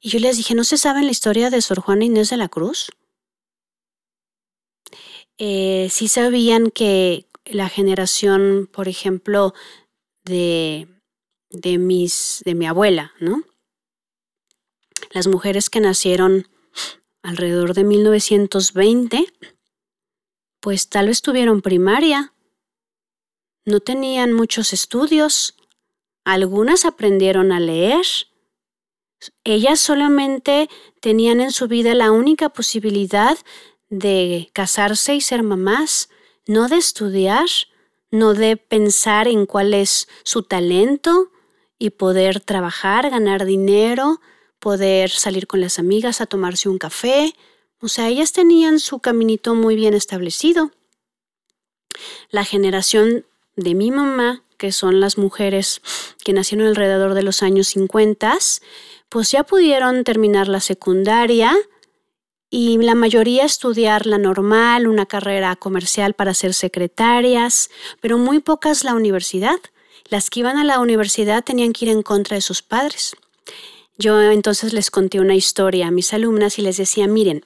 y 0.00 0.10
yo 0.10 0.18
les 0.20 0.36
dije, 0.36 0.54
¿no 0.54 0.64
se 0.64 0.78
sabe 0.78 1.02
la 1.02 1.10
historia 1.10 1.50
de 1.50 1.60
Sor 1.60 1.80
Juana 1.80 2.04
Inés 2.04 2.30
de 2.30 2.36
la 2.36 2.48
Cruz? 2.48 2.90
Eh, 5.38 5.88
sí 5.90 6.08
sabían 6.08 6.70
que 6.70 7.26
la 7.44 7.68
generación, 7.68 8.68
por 8.72 8.88
ejemplo, 8.88 9.52
de, 10.24 10.88
de, 11.50 11.78
mis, 11.78 12.42
de 12.44 12.54
mi 12.54 12.66
abuela, 12.66 13.12
¿no? 13.20 13.42
Las 15.10 15.26
mujeres 15.26 15.70
que 15.70 15.80
nacieron 15.80 16.48
alrededor 17.26 17.74
de 17.74 17.82
1920, 17.82 19.26
pues 20.60 20.88
tal 20.88 21.08
vez 21.08 21.22
tuvieron 21.22 21.60
primaria, 21.60 22.32
no 23.64 23.80
tenían 23.80 24.32
muchos 24.32 24.72
estudios, 24.72 25.56
algunas 26.24 26.84
aprendieron 26.84 27.50
a 27.50 27.58
leer. 27.58 28.06
Ellas 29.42 29.80
solamente 29.80 30.68
tenían 31.00 31.40
en 31.40 31.50
su 31.50 31.66
vida 31.66 31.94
la 31.96 32.12
única 32.12 32.50
posibilidad 32.50 33.36
de 33.88 34.48
casarse 34.52 35.16
y 35.16 35.20
ser 35.20 35.42
mamás, 35.42 36.10
no 36.46 36.68
de 36.68 36.76
estudiar, 36.76 37.48
no 38.12 38.34
de 38.34 38.56
pensar 38.56 39.26
en 39.26 39.46
cuál 39.46 39.74
es 39.74 40.06
su 40.22 40.44
talento 40.44 41.32
y 41.76 41.90
poder 41.90 42.38
trabajar, 42.38 43.10
ganar 43.10 43.46
dinero, 43.46 44.20
poder 44.58 45.10
salir 45.10 45.46
con 45.46 45.60
las 45.60 45.78
amigas 45.78 46.20
a 46.20 46.26
tomarse 46.26 46.68
un 46.68 46.78
café. 46.78 47.34
O 47.80 47.88
sea, 47.88 48.08
ellas 48.08 48.32
tenían 48.32 48.80
su 48.80 48.98
caminito 49.00 49.54
muy 49.54 49.76
bien 49.76 49.94
establecido. 49.94 50.70
La 52.30 52.44
generación 52.44 53.26
de 53.56 53.74
mi 53.74 53.90
mamá 53.90 54.42
que 54.56 54.72
son 54.72 55.00
las 55.00 55.18
mujeres 55.18 55.82
que 56.24 56.32
nacieron 56.32 56.66
alrededor 56.66 57.14
de 57.14 57.22
los 57.22 57.42
años 57.42 57.68
50, 57.68 58.36
pues 59.08 59.30
ya 59.30 59.44
pudieron 59.44 60.04
terminar 60.04 60.48
la 60.48 60.60
secundaria 60.60 61.54
y 62.48 62.78
la 62.78 62.94
mayoría 62.94 63.44
estudiar 63.44 64.06
la 64.06 64.18
normal, 64.18 64.86
una 64.86 65.06
carrera 65.06 65.56
comercial 65.56 66.14
para 66.14 66.34
ser 66.34 66.54
secretarias, 66.54 67.70
pero 68.00 68.18
muy 68.18 68.40
pocas 68.40 68.84
la 68.84 68.94
universidad. 68.94 69.58
Las 70.08 70.30
que 70.30 70.40
iban 70.40 70.56
a 70.56 70.64
la 70.64 70.78
universidad 70.80 71.42
tenían 71.42 71.72
que 71.72 71.86
ir 71.86 71.90
en 71.90 72.02
contra 72.02 72.36
de 72.36 72.40
sus 72.40 72.62
padres. 72.62 73.16
Yo 73.98 74.20
entonces 74.20 74.72
les 74.72 74.90
conté 74.90 75.20
una 75.20 75.34
historia 75.34 75.88
a 75.88 75.90
mis 75.90 76.12
alumnas 76.12 76.58
y 76.58 76.62
les 76.62 76.76
decía, 76.76 77.06
miren, 77.06 77.44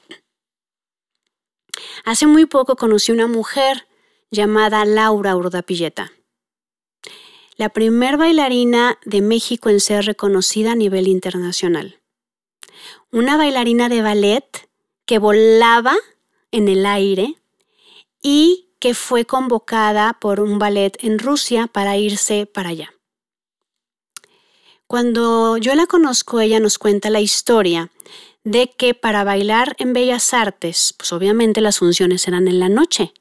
hace 2.05 2.27
muy 2.27 2.47
poco 2.47 2.77
conocí 2.77 3.13
una 3.13 3.27
mujer 3.27 3.87
llamada 4.31 4.85
Laura 4.85 5.37
Urdapilleta 5.37 6.13
la 7.61 7.69
primer 7.69 8.17
bailarina 8.17 8.99
de 9.05 9.21
México 9.21 9.69
en 9.69 9.81
ser 9.81 10.07
reconocida 10.07 10.73
a 10.73 10.75
nivel 10.75 11.07
internacional. 11.07 12.01
Una 13.13 13.37
bailarina 13.37 13.91
de 13.91 14.01
ballet 14.01 14.71
que 15.05 15.19
volaba 15.19 15.95
en 16.53 16.69
el 16.69 16.87
aire 16.87 17.35
y 18.23 18.71
que 18.79 18.95
fue 18.95 19.27
convocada 19.27 20.17
por 20.23 20.41
un 20.41 20.59
ballet 20.59 20.97
en 21.05 21.19
Rusia 21.19 21.67
para 21.67 21.99
irse 21.99 22.47
para 22.47 22.71
allá. 22.71 22.95
Cuando 24.91 25.57
yo 25.57 25.77
la 25.77 25.87
conozco, 25.87 26.41
ella 26.41 26.59
nos 26.59 26.77
cuenta 26.77 27.11
la 27.11 27.21
historia 27.21 27.93
de 28.43 28.73
que 28.73 28.93
para 28.93 29.23
bailar 29.23 29.77
en 29.79 29.93
Bellas 29.93 30.35
Artes, 30.35 30.97
pues 30.99 31.13
obviamente 31.13 31.61
las 31.61 31.79
funciones 31.79 32.27
eran 32.27 32.49
en 32.49 32.59
la 32.59 32.69
noche. 32.69 33.13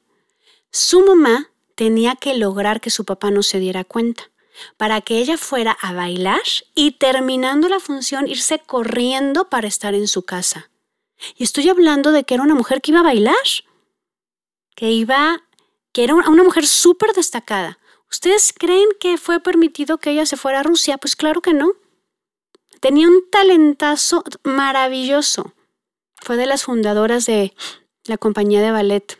Su 0.72 1.06
mamá 1.06 1.52
tenía 1.76 2.16
que 2.16 2.34
lograr 2.34 2.80
que 2.80 2.90
su 2.90 3.04
papá 3.04 3.30
no 3.30 3.44
se 3.44 3.60
diera 3.60 3.84
cuenta 3.84 4.32
para 4.78 5.00
que 5.00 5.18
ella 5.18 5.38
fuera 5.38 5.78
a 5.80 5.92
bailar 5.92 6.42
y 6.74 6.98
terminando 6.98 7.68
la 7.68 7.78
función 7.78 8.26
irse 8.26 8.58
corriendo 8.58 9.48
para 9.48 9.68
estar 9.68 9.94
en 9.94 10.08
su 10.08 10.22
casa. 10.22 10.72
Y 11.36 11.44
estoy 11.44 11.68
hablando 11.68 12.10
de 12.10 12.24
que 12.24 12.34
era 12.34 12.42
una 12.42 12.56
mujer 12.56 12.80
que 12.80 12.90
iba 12.90 12.98
a 12.98 13.04
bailar, 13.04 13.36
que 14.74 14.90
iba, 14.90 15.44
que 15.92 16.02
era 16.02 16.16
una 16.16 16.42
mujer 16.42 16.66
súper 16.66 17.12
destacada. 17.12 17.78
¿Ustedes 18.10 18.52
creen 18.52 18.88
que 18.98 19.18
fue 19.18 19.40
permitido 19.40 19.98
que 19.98 20.10
ella 20.10 20.26
se 20.26 20.36
fuera 20.36 20.60
a 20.60 20.64
Rusia? 20.64 20.98
Pues 20.98 21.14
claro 21.14 21.40
que 21.40 21.54
no. 21.54 21.72
Tenía 22.80 23.06
un 23.08 23.28
talentazo 23.30 24.24
maravilloso. 24.42 25.54
Fue 26.16 26.36
de 26.36 26.46
las 26.46 26.64
fundadoras 26.64 27.26
de 27.26 27.54
la 28.04 28.18
compañía 28.18 28.60
de 28.62 28.72
ballet 28.72 29.18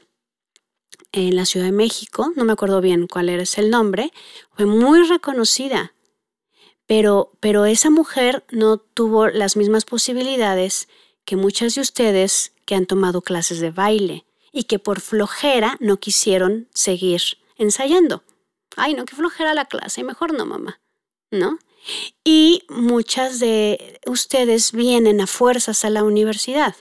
en 1.12 1.36
la 1.36 1.44
Ciudad 1.44 1.66
de 1.66 1.72
México, 1.72 2.32
no 2.36 2.44
me 2.44 2.52
acuerdo 2.52 2.80
bien 2.80 3.06
cuál 3.06 3.28
era 3.28 3.42
el 3.56 3.70
nombre, 3.70 4.12
fue 4.54 4.66
muy 4.66 5.02
reconocida. 5.02 5.92
Pero, 6.86 7.32
pero 7.40 7.66
esa 7.66 7.90
mujer 7.90 8.44
no 8.50 8.78
tuvo 8.78 9.28
las 9.28 9.56
mismas 9.56 9.84
posibilidades 9.84 10.88
que 11.24 11.36
muchas 11.36 11.74
de 11.74 11.80
ustedes 11.80 12.52
que 12.64 12.74
han 12.74 12.86
tomado 12.86 13.22
clases 13.22 13.60
de 13.60 13.70
baile 13.70 14.24
y 14.52 14.64
que 14.64 14.78
por 14.78 15.00
flojera 15.00 15.76
no 15.80 15.98
quisieron 15.98 16.68
seguir 16.74 17.22
ensayando. 17.56 18.24
Ay, 18.76 18.94
no, 18.94 19.04
que 19.04 19.16
flojera 19.16 19.54
la 19.54 19.66
clase, 19.66 20.04
mejor 20.04 20.32
no, 20.32 20.46
mamá, 20.46 20.80
¿no? 21.30 21.58
Y 22.24 22.64
muchas 22.68 23.40
de 23.40 24.00
ustedes 24.06 24.72
vienen 24.72 25.20
a 25.20 25.26
fuerzas 25.26 25.84
a 25.84 25.90
la 25.90 26.04
universidad. 26.04 26.76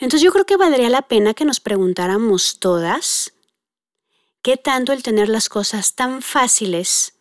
Entonces 0.00 0.22
yo 0.22 0.32
creo 0.32 0.46
que 0.46 0.56
valdría 0.56 0.90
la 0.90 1.02
pena 1.02 1.34
que 1.34 1.44
nos 1.44 1.60
preguntáramos 1.60 2.58
todas 2.58 3.32
qué 4.42 4.56
tanto 4.56 4.92
el 4.92 5.02
tener 5.02 5.28
las 5.28 5.48
cosas 5.48 5.94
tan 5.94 6.22
fáciles 6.22 7.14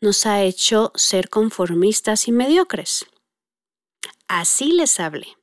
nos 0.00 0.24
ha 0.24 0.42
hecho 0.42 0.92
ser 0.94 1.28
conformistas 1.28 2.28
y 2.28 2.32
mediocres. 2.32 3.06
Así 4.28 4.72
les 4.72 4.98
hablé. 5.00 5.36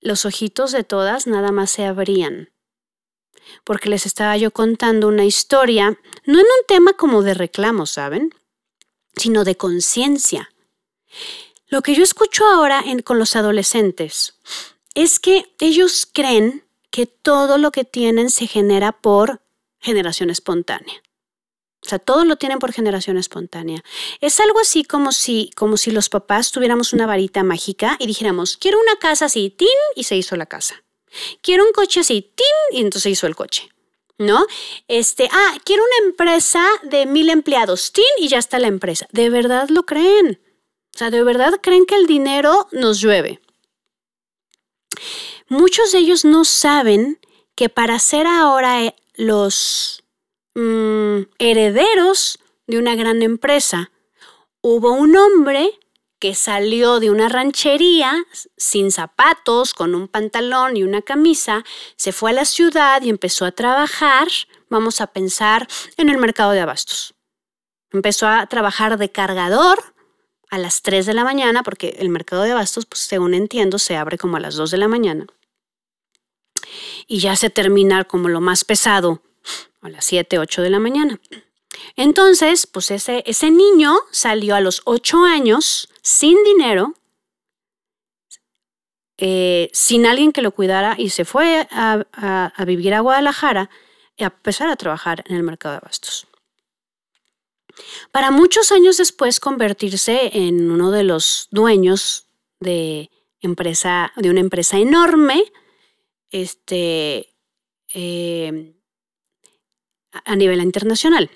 Los 0.00 0.24
ojitos 0.24 0.72
de 0.72 0.82
todas 0.82 1.28
nada 1.28 1.52
más 1.52 1.70
se 1.70 1.84
abrían, 1.84 2.51
porque 3.64 3.88
les 3.88 4.06
estaba 4.06 4.36
yo 4.36 4.50
contando 4.50 5.08
una 5.08 5.24
historia, 5.24 5.98
no 6.24 6.38
en 6.38 6.46
un 6.46 6.66
tema 6.66 6.92
como 6.94 7.22
de 7.22 7.34
reclamo, 7.34 7.86
¿saben? 7.86 8.34
Sino 9.16 9.44
de 9.44 9.56
conciencia. 9.56 10.50
Lo 11.68 11.82
que 11.82 11.94
yo 11.94 12.02
escucho 12.02 12.46
ahora 12.46 12.84
con 13.04 13.18
los 13.18 13.36
adolescentes 13.36 14.34
es 14.94 15.18
que 15.18 15.54
ellos 15.58 16.08
creen 16.12 16.64
que 16.90 17.06
todo 17.06 17.56
lo 17.58 17.72
que 17.72 17.84
tienen 17.84 18.30
se 18.30 18.46
genera 18.46 18.92
por 18.92 19.40
generación 19.80 20.30
espontánea. 20.30 21.02
O 21.84 21.88
sea, 21.88 21.98
todo 21.98 22.24
lo 22.24 22.36
tienen 22.36 22.60
por 22.60 22.72
generación 22.72 23.16
espontánea. 23.16 23.82
Es 24.20 24.38
algo 24.38 24.60
así 24.60 24.84
como 24.84 25.10
si, 25.10 25.50
como 25.56 25.76
si 25.76 25.90
los 25.90 26.08
papás 26.08 26.52
tuviéramos 26.52 26.92
una 26.92 27.06
varita 27.06 27.42
mágica 27.42 27.96
y 27.98 28.06
dijéramos, 28.06 28.56
quiero 28.56 28.78
una 28.78 28.96
casa 28.96 29.24
así, 29.24 29.50
tin, 29.50 29.68
y 29.96 30.04
se 30.04 30.16
hizo 30.16 30.36
la 30.36 30.46
casa. 30.46 30.84
Quiero 31.40 31.64
un 31.64 31.72
coche 31.72 32.00
así, 32.00 32.22
tin, 32.34 32.78
y 32.78 32.80
entonces 32.80 33.12
hizo 33.12 33.26
el 33.26 33.36
coche. 33.36 33.68
¿No? 34.18 34.46
Este, 34.88 35.28
ah, 35.32 35.58
quiero 35.64 35.82
una 35.82 36.08
empresa 36.08 36.64
de 36.84 37.06
mil 37.06 37.28
empleados, 37.30 37.92
tin, 37.92 38.04
y 38.18 38.28
ya 38.28 38.38
está 38.38 38.58
la 38.58 38.68
empresa. 38.68 39.08
¿De 39.10 39.30
verdad 39.30 39.68
lo 39.68 39.84
creen? 39.84 40.40
O 40.94 40.98
sea, 40.98 41.10
¿de 41.10 41.24
verdad 41.24 41.60
creen 41.62 41.86
que 41.86 41.96
el 41.96 42.06
dinero 42.06 42.68
nos 42.70 43.00
llueve? 43.00 43.40
Muchos 45.48 45.92
de 45.92 45.98
ellos 45.98 46.24
no 46.24 46.44
saben 46.44 47.18
que 47.54 47.68
para 47.68 47.98
ser 47.98 48.26
ahora 48.26 48.84
eh, 48.84 48.94
los 49.14 50.02
Mm, 50.54 51.22
herederos 51.38 52.38
de 52.66 52.78
una 52.78 52.94
gran 52.94 53.22
empresa. 53.22 53.90
Hubo 54.60 54.92
un 54.92 55.16
hombre 55.16 55.78
que 56.22 56.36
salió 56.36 57.00
de 57.00 57.10
una 57.10 57.28
ranchería 57.28 58.14
sin 58.56 58.92
zapatos, 58.92 59.74
con 59.74 59.96
un 59.96 60.06
pantalón 60.06 60.76
y 60.76 60.84
una 60.84 61.02
camisa, 61.02 61.64
se 61.96 62.12
fue 62.12 62.30
a 62.30 62.32
la 62.32 62.44
ciudad 62.44 63.02
y 63.02 63.10
empezó 63.10 63.44
a 63.44 63.50
trabajar, 63.50 64.28
vamos 64.70 65.00
a 65.00 65.08
pensar, 65.08 65.66
en 65.96 66.08
el 66.10 66.18
mercado 66.18 66.52
de 66.52 66.60
abastos. 66.60 67.16
Empezó 67.90 68.28
a 68.28 68.46
trabajar 68.46 68.98
de 68.98 69.10
cargador 69.10 69.96
a 70.48 70.58
las 70.58 70.82
3 70.82 71.06
de 71.06 71.14
la 71.14 71.24
mañana, 71.24 71.64
porque 71.64 71.96
el 71.98 72.08
mercado 72.08 72.44
de 72.44 72.52
abastos, 72.52 72.86
pues, 72.86 73.00
según 73.00 73.34
entiendo, 73.34 73.80
se 73.80 73.96
abre 73.96 74.16
como 74.16 74.36
a 74.36 74.40
las 74.40 74.54
2 74.54 74.70
de 74.70 74.78
la 74.78 74.86
mañana. 74.86 75.26
Y 77.08 77.18
ya 77.18 77.34
se 77.34 77.50
termina 77.50 78.04
como 78.04 78.28
lo 78.28 78.40
más 78.40 78.62
pesado 78.62 79.22
a 79.80 79.88
las 79.88 80.04
7, 80.04 80.38
8 80.38 80.62
de 80.62 80.70
la 80.70 80.78
mañana. 80.78 81.20
Entonces, 81.96 82.68
pues 82.68 82.92
ese, 82.92 83.24
ese 83.26 83.50
niño 83.50 83.96
salió 84.12 84.54
a 84.54 84.60
los 84.60 84.82
8 84.84 85.24
años 85.24 85.88
sin 86.02 86.42
dinero, 86.44 86.94
eh, 89.18 89.70
sin 89.72 90.04
alguien 90.04 90.32
que 90.32 90.42
lo 90.42 90.50
cuidara 90.50 90.96
y 90.98 91.10
se 91.10 91.24
fue 91.24 91.68
a, 91.70 92.52
vivir 92.66 92.92
a 92.92 93.00
Guadalajara 93.00 93.70
y 94.16 94.24
a 94.24 94.26
empezar 94.26 94.68
a 94.68 94.76
trabajar 94.76 95.24
en 95.28 95.36
el 95.36 95.42
mercado 95.42 95.74
de 95.74 95.78
abastos. 95.78 96.26
Para 98.10 98.30
muchos 98.30 98.72
años 98.72 98.98
después 98.98 99.40
convertirse 99.40 100.30
en 100.36 100.70
uno 100.70 100.90
de 100.90 101.04
los 101.04 101.48
dueños 101.50 102.26
de, 102.60 103.10
empresa, 103.40 104.12
de 104.16 104.30
una 104.30 104.40
empresa 104.40 104.78
enorme, 104.78 105.44
este, 106.30 107.34
eh, 107.94 108.74
a 110.24 110.36
nivel 110.36 110.60
internacional. 110.60 111.30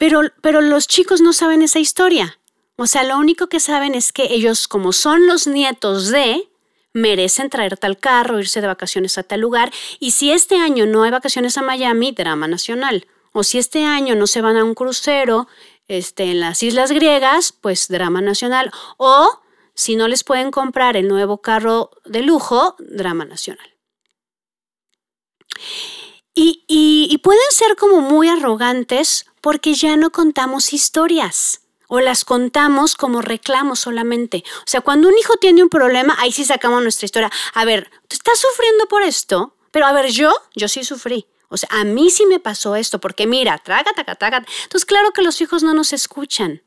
Pero, 0.00 0.22
pero 0.40 0.62
los 0.62 0.88
chicos 0.88 1.20
no 1.20 1.34
saben 1.34 1.60
esa 1.60 1.78
historia. 1.78 2.38
O 2.76 2.86
sea, 2.86 3.04
lo 3.04 3.18
único 3.18 3.48
que 3.48 3.60
saben 3.60 3.94
es 3.94 4.14
que 4.14 4.32
ellos, 4.32 4.66
como 4.66 4.94
son 4.94 5.26
los 5.26 5.46
nietos 5.46 6.08
de, 6.08 6.48
merecen 6.94 7.50
traer 7.50 7.76
tal 7.76 7.98
carro, 7.98 8.38
irse 8.38 8.62
de 8.62 8.66
vacaciones 8.66 9.18
a 9.18 9.24
tal 9.24 9.40
lugar. 9.40 9.70
Y 9.98 10.12
si 10.12 10.32
este 10.32 10.56
año 10.56 10.86
no 10.86 11.02
hay 11.02 11.10
vacaciones 11.10 11.58
a 11.58 11.62
Miami, 11.62 12.12
drama 12.12 12.48
nacional. 12.48 13.06
O 13.32 13.44
si 13.44 13.58
este 13.58 13.84
año 13.84 14.14
no 14.14 14.26
se 14.26 14.40
van 14.40 14.56
a 14.56 14.64
un 14.64 14.74
crucero 14.74 15.48
este, 15.86 16.30
en 16.30 16.40
las 16.40 16.62
islas 16.62 16.92
griegas, 16.92 17.52
pues 17.52 17.88
drama 17.88 18.22
nacional. 18.22 18.72
O 18.96 19.42
si 19.74 19.96
no 19.96 20.08
les 20.08 20.24
pueden 20.24 20.50
comprar 20.50 20.96
el 20.96 21.08
nuevo 21.08 21.42
carro 21.42 21.90
de 22.06 22.22
lujo, 22.22 22.74
drama 22.78 23.26
nacional. 23.26 23.68
Y, 26.34 27.18
pueden 27.22 27.50
ser 27.50 27.76
como 27.76 28.00
muy 28.00 28.28
arrogantes 28.28 29.26
porque 29.40 29.74
ya 29.74 29.96
no 29.96 30.10
contamos 30.10 30.72
historias 30.72 31.62
o 31.88 32.00
las 32.00 32.24
contamos 32.24 32.94
como 32.94 33.20
reclamos 33.20 33.80
solamente. 33.80 34.44
O 34.58 34.66
sea, 34.66 34.80
cuando 34.80 35.08
un 35.08 35.18
hijo 35.18 35.36
tiene 35.36 35.62
un 35.62 35.68
problema, 35.68 36.16
ahí 36.20 36.30
sí 36.30 36.44
sacamos 36.44 36.82
nuestra 36.82 37.06
historia. 37.06 37.30
A 37.52 37.64
ver, 37.64 37.90
¿tú 38.06 38.14
estás 38.14 38.38
sufriendo 38.38 38.86
por 38.86 39.02
esto? 39.02 39.56
Pero 39.72 39.86
a 39.86 39.92
ver, 39.92 40.10
yo, 40.10 40.32
yo 40.54 40.68
sí 40.68 40.84
sufrí. 40.84 41.26
O 41.48 41.56
sea, 41.56 41.68
a 41.72 41.84
mí 41.84 42.10
sí 42.10 42.26
me 42.26 42.38
pasó 42.38 42.76
esto, 42.76 43.00
porque 43.00 43.26
mira, 43.26 43.58
traga, 43.58 43.92
traga, 43.92 44.14
traga. 44.14 44.44
Entonces, 44.62 44.84
claro 44.84 45.10
que 45.10 45.22
los 45.22 45.40
hijos 45.40 45.64
no 45.64 45.74
nos 45.74 45.92
escuchan. 45.92 46.62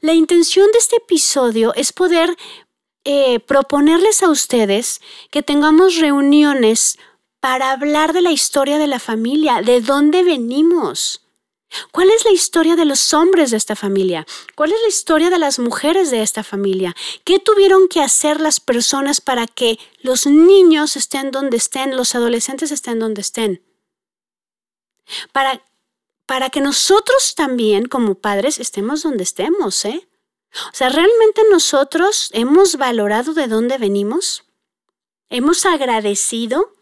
La 0.00 0.14
intención 0.14 0.72
de 0.72 0.78
este 0.78 0.96
episodio 0.96 1.74
es 1.74 1.92
poder 1.92 2.34
eh, 3.04 3.40
proponerles 3.40 4.22
a 4.22 4.30
ustedes 4.30 5.00
que 5.30 5.42
tengamos 5.42 5.96
reuniones 5.96 6.98
para 7.40 7.72
hablar 7.72 8.14
de 8.14 8.22
la 8.22 8.30
historia 8.30 8.78
de 8.78 8.86
la 8.86 8.98
familia, 8.98 9.60
de 9.60 9.82
dónde 9.82 10.22
venimos. 10.22 11.26
¿Cuál 11.92 12.10
es 12.10 12.24
la 12.24 12.32
historia 12.32 12.76
de 12.76 12.84
los 12.84 13.14
hombres 13.14 13.50
de 13.50 13.56
esta 13.56 13.76
familia? 13.76 14.26
¿Cuál 14.54 14.72
es 14.72 14.80
la 14.82 14.88
historia 14.88 15.30
de 15.30 15.38
las 15.38 15.58
mujeres 15.58 16.10
de 16.10 16.22
esta 16.22 16.42
familia? 16.42 16.94
¿Qué 17.24 17.38
tuvieron 17.38 17.88
que 17.88 18.00
hacer 18.00 18.40
las 18.40 18.60
personas 18.60 19.20
para 19.20 19.46
que 19.46 19.78
los 20.00 20.26
niños 20.26 20.96
estén 20.96 21.30
donde 21.30 21.56
estén, 21.56 21.96
los 21.96 22.14
adolescentes 22.14 22.72
estén 22.72 22.98
donde 22.98 23.20
estén? 23.20 23.62
Para, 25.32 25.62
para 26.26 26.50
que 26.50 26.60
nosotros 26.60 27.34
también 27.34 27.86
como 27.86 28.16
padres 28.16 28.58
estemos 28.58 29.02
donde 29.02 29.22
estemos, 29.22 29.84
¿eh? 29.84 30.08
O 30.72 30.74
sea, 30.74 30.88
¿realmente 30.88 31.42
nosotros 31.50 32.30
hemos 32.32 32.76
valorado 32.76 33.34
de 33.34 33.46
dónde 33.46 33.78
venimos? 33.78 34.44
¿Hemos 35.28 35.64
agradecido 35.64 36.74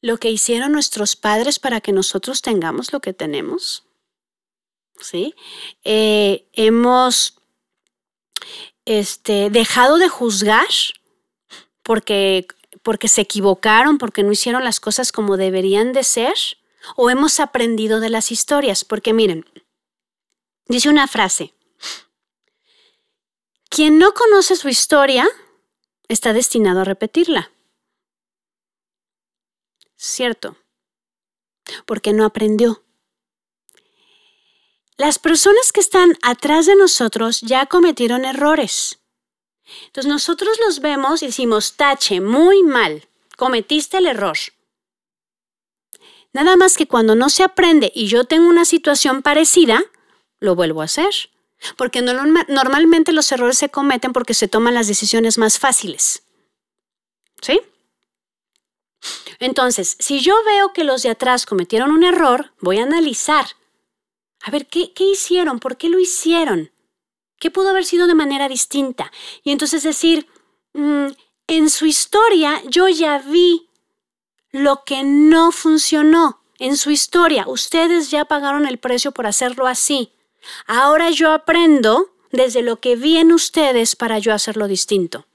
lo 0.00 0.18
que 0.18 0.30
hicieron 0.30 0.72
nuestros 0.72 1.16
padres 1.16 1.58
para 1.58 1.80
que 1.80 1.92
nosotros 1.92 2.42
tengamos 2.42 2.92
lo 2.92 3.00
que 3.00 3.12
tenemos. 3.12 3.87
¿Sí? 5.00 5.34
Eh, 5.84 6.48
hemos 6.52 7.38
este, 8.84 9.50
dejado 9.50 9.98
de 9.98 10.08
juzgar 10.08 10.68
porque, 11.82 12.46
porque 12.82 13.08
se 13.08 13.20
equivocaron, 13.20 13.98
porque 13.98 14.22
no 14.22 14.32
hicieron 14.32 14.64
las 14.64 14.80
cosas 14.80 15.12
como 15.12 15.36
deberían 15.36 15.92
de 15.92 16.04
ser, 16.04 16.34
o 16.96 17.10
hemos 17.10 17.40
aprendido 17.40 18.00
de 18.00 18.10
las 18.10 18.32
historias. 18.32 18.84
Porque 18.84 19.12
miren, 19.12 19.44
dice 20.66 20.88
una 20.88 21.06
frase, 21.06 21.54
quien 23.68 23.98
no 23.98 24.12
conoce 24.14 24.56
su 24.56 24.68
historia 24.68 25.28
está 26.08 26.32
destinado 26.32 26.80
a 26.80 26.84
repetirla. 26.84 27.52
Cierto, 29.96 30.56
porque 31.84 32.12
no 32.12 32.24
aprendió. 32.24 32.84
Las 34.98 35.20
personas 35.20 35.70
que 35.72 35.78
están 35.80 36.18
atrás 36.22 36.66
de 36.66 36.74
nosotros 36.74 37.40
ya 37.40 37.66
cometieron 37.66 38.24
errores. 38.24 38.98
Entonces 39.86 40.10
nosotros 40.10 40.58
los 40.66 40.80
vemos 40.80 41.22
y 41.22 41.26
decimos, 41.26 41.74
tache, 41.76 42.20
muy 42.20 42.64
mal, 42.64 43.08
cometiste 43.36 43.98
el 43.98 44.06
error. 44.06 44.36
Nada 46.32 46.56
más 46.56 46.76
que 46.76 46.88
cuando 46.88 47.14
no 47.14 47.30
se 47.30 47.44
aprende 47.44 47.92
y 47.94 48.08
yo 48.08 48.24
tengo 48.24 48.48
una 48.48 48.64
situación 48.64 49.22
parecida, 49.22 49.84
lo 50.40 50.56
vuelvo 50.56 50.82
a 50.82 50.86
hacer. 50.86 51.30
Porque 51.76 52.02
normalmente 52.02 53.12
los 53.12 53.30
errores 53.30 53.58
se 53.58 53.68
cometen 53.68 54.12
porque 54.12 54.34
se 54.34 54.48
toman 54.48 54.74
las 54.74 54.88
decisiones 54.88 55.38
más 55.38 55.60
fáciles. 55.60 56.24
¿Sí? 57.40 57.60
Entonces, 59.38 59.96
si 60.00 60.20
yo 60.20 60.34
veo 60.44 60.72
que 60.72 60.82
los 60.82 61.02
de 61.02 61.10
atrás 61.10 61.46
cometieron 61.46 61.92
un 61.92 62.02
error, 62.02 62.52
voy 62.60 62.78
a 62.78 62.82
analizar. 62.82 63.46
A 64.40 64.50
ver, 64.50 64.66
¿qué, 64.66 64.92
hicieron? 64.98 65.60
¿Por 65.60 65.76
qué 65.76 65.88
lo 65.88 65.98
hicieron? 65.98 66.70
¿Qué 67.38 67.50
pudo 67.50 67.70
haber 67.70 67.84
sido 67.84 68.06
de 68.06 68.14
manera 68.14 68.48
distinta? 68.48 69.12
Y 69.42 69.52
entonces 69.52 69.82
decir, 69.82 70.26
mm, 70.74 71.08
en 71.46 71.70
su 71.70 71.86
historia 71.86 72.62
yo 72.66 72.88
ya 72.88 73.18
vi 73.18 73.68
lo 74.50 74.84
que 74.84 75.02
no 75.02 75.52
funcionó. 75.52 76.42
En 76.58 76.76
su 76.76 76.90
historia, 76.90 77.44
ustedes 77.46 78.10
ya 78.10 78.24
pagaron 78.24 78.66
el 78.66 78.78
precio 78.78 79.12
por 79.12 79.26
hacerlo 79.26 79.66
así. 79.66 80.12
Ahora 80.66 81.10
yo 81.10 81.32
aprendo 81.32 82.10
desde 82.32 82.62
lo 82.62 82.80
que 82.80 82.96
vi 82.96 83.18
en 83.18 83.32
ustedes 83.32 83.96
para 83.96 84.18
yo 84.18 84.34
hacerlo 84.34 84.66
distinto. 84.66 85.26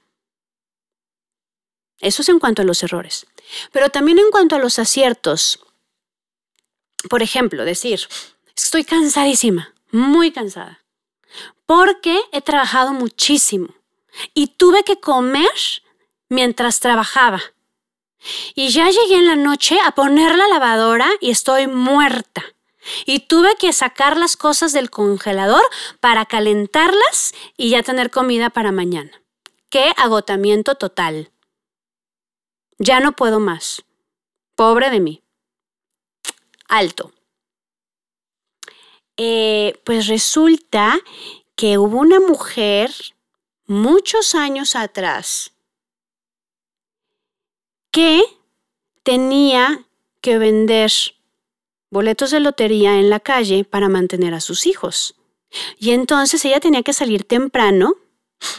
Eso 2.00 2.22
es 2.22 2.28
en 2.28 2.38
cuanto 2.38 2.62
a 2.62 2.64
los 2.64 2.82
errores. 2.82 3.26
Pero 3.72 3.88
también 3.88 4.18
en 4.18 4.30
cuanto 4.30 4.56
a 4.56 4.58
los 4.58 4.78
aciertos. 4.78 5.60
Por 7.08 7.22
ejemplo, 7.22 7.64
decir, 7.64 8.00
estoy 8.56 8.84
cansadísima, 8.84 9.74
muy 9.90 10.32
cansada, 10.32 10.84
porque 11.66 12.20
he 12.32 12.40
trabajado 12.40 12.92
muchísimo 12.92 13.68
y 14.34 14.48
tuve 14.48 14.84
que 14.84 15.00
comer 15.00 15.50
mientras 16.28 16.80
trabajaba. 16.80 17.40
Y 18.54 18.70
ya 18.70 18.88
llegué 18.88 19.16
en 19.16 19.26
la 19.26 19.36
noche 19.36 19.78
a 19.84 19.92
poner 19.92 20.34
la 20.34 20.48
lavadora 20.48 21.08
y 21.20 21.30
estoy 21.30 21.66
muerta. 21.66 22.42
Y 23.06 23.20
tuve 23.20 23.56
que 23.56 23.72
sacar 23.72 24.16
las 24.16 24.36
cosas 24.36 24.72
del 24.72 24.90
congelador 24.90 25.62
para 26.00 26.26
calentarlas 26.26 27.34
y 27.56 27.70
ya 27.70 27.82
tener 27.82 28.10
comida 28.10 28.50
para 28.50 28.72
mañana. 28.72 29.10
¡Qué 29.70 29.92
agotamiento 29.96 30.74
total! 30.74 31.30
Ya 32.78 33.00
no 33.00 33.12
puedo 33.12 33.40
más. 33.40 33.84
Pobre 34.54 34.90
de 34.90 35.00
mí. 35.00 35.22
Alto. 36.68 37.13
Eh, 39.16 39.80
pues 39.84 40.08
resulta 40.08 40.98
que 41.54 41.78
hubo 41.78 41.98
una 41.98 42.20
mujer 42.20 42.92
muchos 43.66 44.34
años 44.34 44.74
atrás 44.74 45.52
que 47.90 48.22
tenía 49.04 49.86
que 50.20 50.38
vender 50.38 50.90
boletos 51.90 52.32
de 52.32 52.40
lotería 52.40 52.98
en 52.98 53.08
la 53.08 53.20
calle 53.20 53.64
para 53.64 53.88
mantener 53.88 54.34
a 54.34 54.40
sus 54.40 54.66
hijos. 54.66 55.14
Y 55.78 55.92
entonces 55.92 56.44
ella 56.44 56.58
tenía 56.58 56.82
que 56.82 56.92
salir 56.92 57.22
temprano 57.22 57.94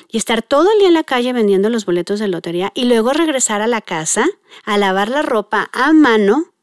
y 0.08 0.18
estar 0.18 0.42
todo 0.42 0.72
el 0.72 0.80
día 0.80 0.88
en 0.88 0.94
la 0.94 1.04
calle 1.04 1.34
vendiendo 1.34 1.70
los 1.70 1.86
boletos 1.86 2.20
de 2.20 2.30
lotería 2.30 2.72
y 2.74 2.86
luego 2.86 3.12
regresar 3.12 3.62
a 3.62 3.68
la 3.68 3.82
casa 3.82 4.26
a 4.64 4.78
lavar 4.78 5.10
la 5.10 5.22
ropa 5.22 5.70
a 5.74 5.92
mano, 5.92 6.54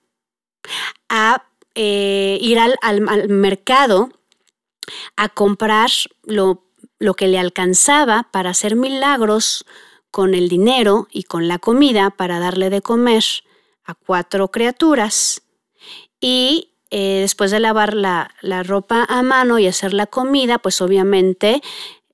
eh, 1.74 2.38
ir 2.40 2.58
al, 2.58 3.28
mercado 3.28 4.10
a 5.16 5.28
comprar 5.28 5.90
lo, 6.24 6.64
lo 6.98 7.14
que 7.14 7.28
le 7.28 7.38
alcanzaba 7.38 8.28
para 8.30 8.50
hacer 8.50 8.76
milagros 8.76 9.64
con 10.10 10.34
el 10.34 10.48
dinero 10.48 11.08
y 11.10 11.22
con 11.24 11.48
la 11.48 11.58
comida 11.58 12.10
para 12.10 12.38
darle 12.38 12.68
de 12.70 12.82
comer 12.82 13.24
a 13.84 13.94
cuatro 13.94 14.48
criaturas 14.48 15.42
y 16.20 16.72
eh, 16.90 17.20
después 17.22 17.50
de 17.50 17.58
lavar 17.58 17.94
la, 17.94 18.30
ropa 18.64 19.06
a 19.08 19.22
mano 19.22 19.58
y 19.58 19.66
hacer 19.66 19.94
la 19.94 20.06
comida, 20.06 20.58
pues 20.58 20.82
obviamente 20.82 21.62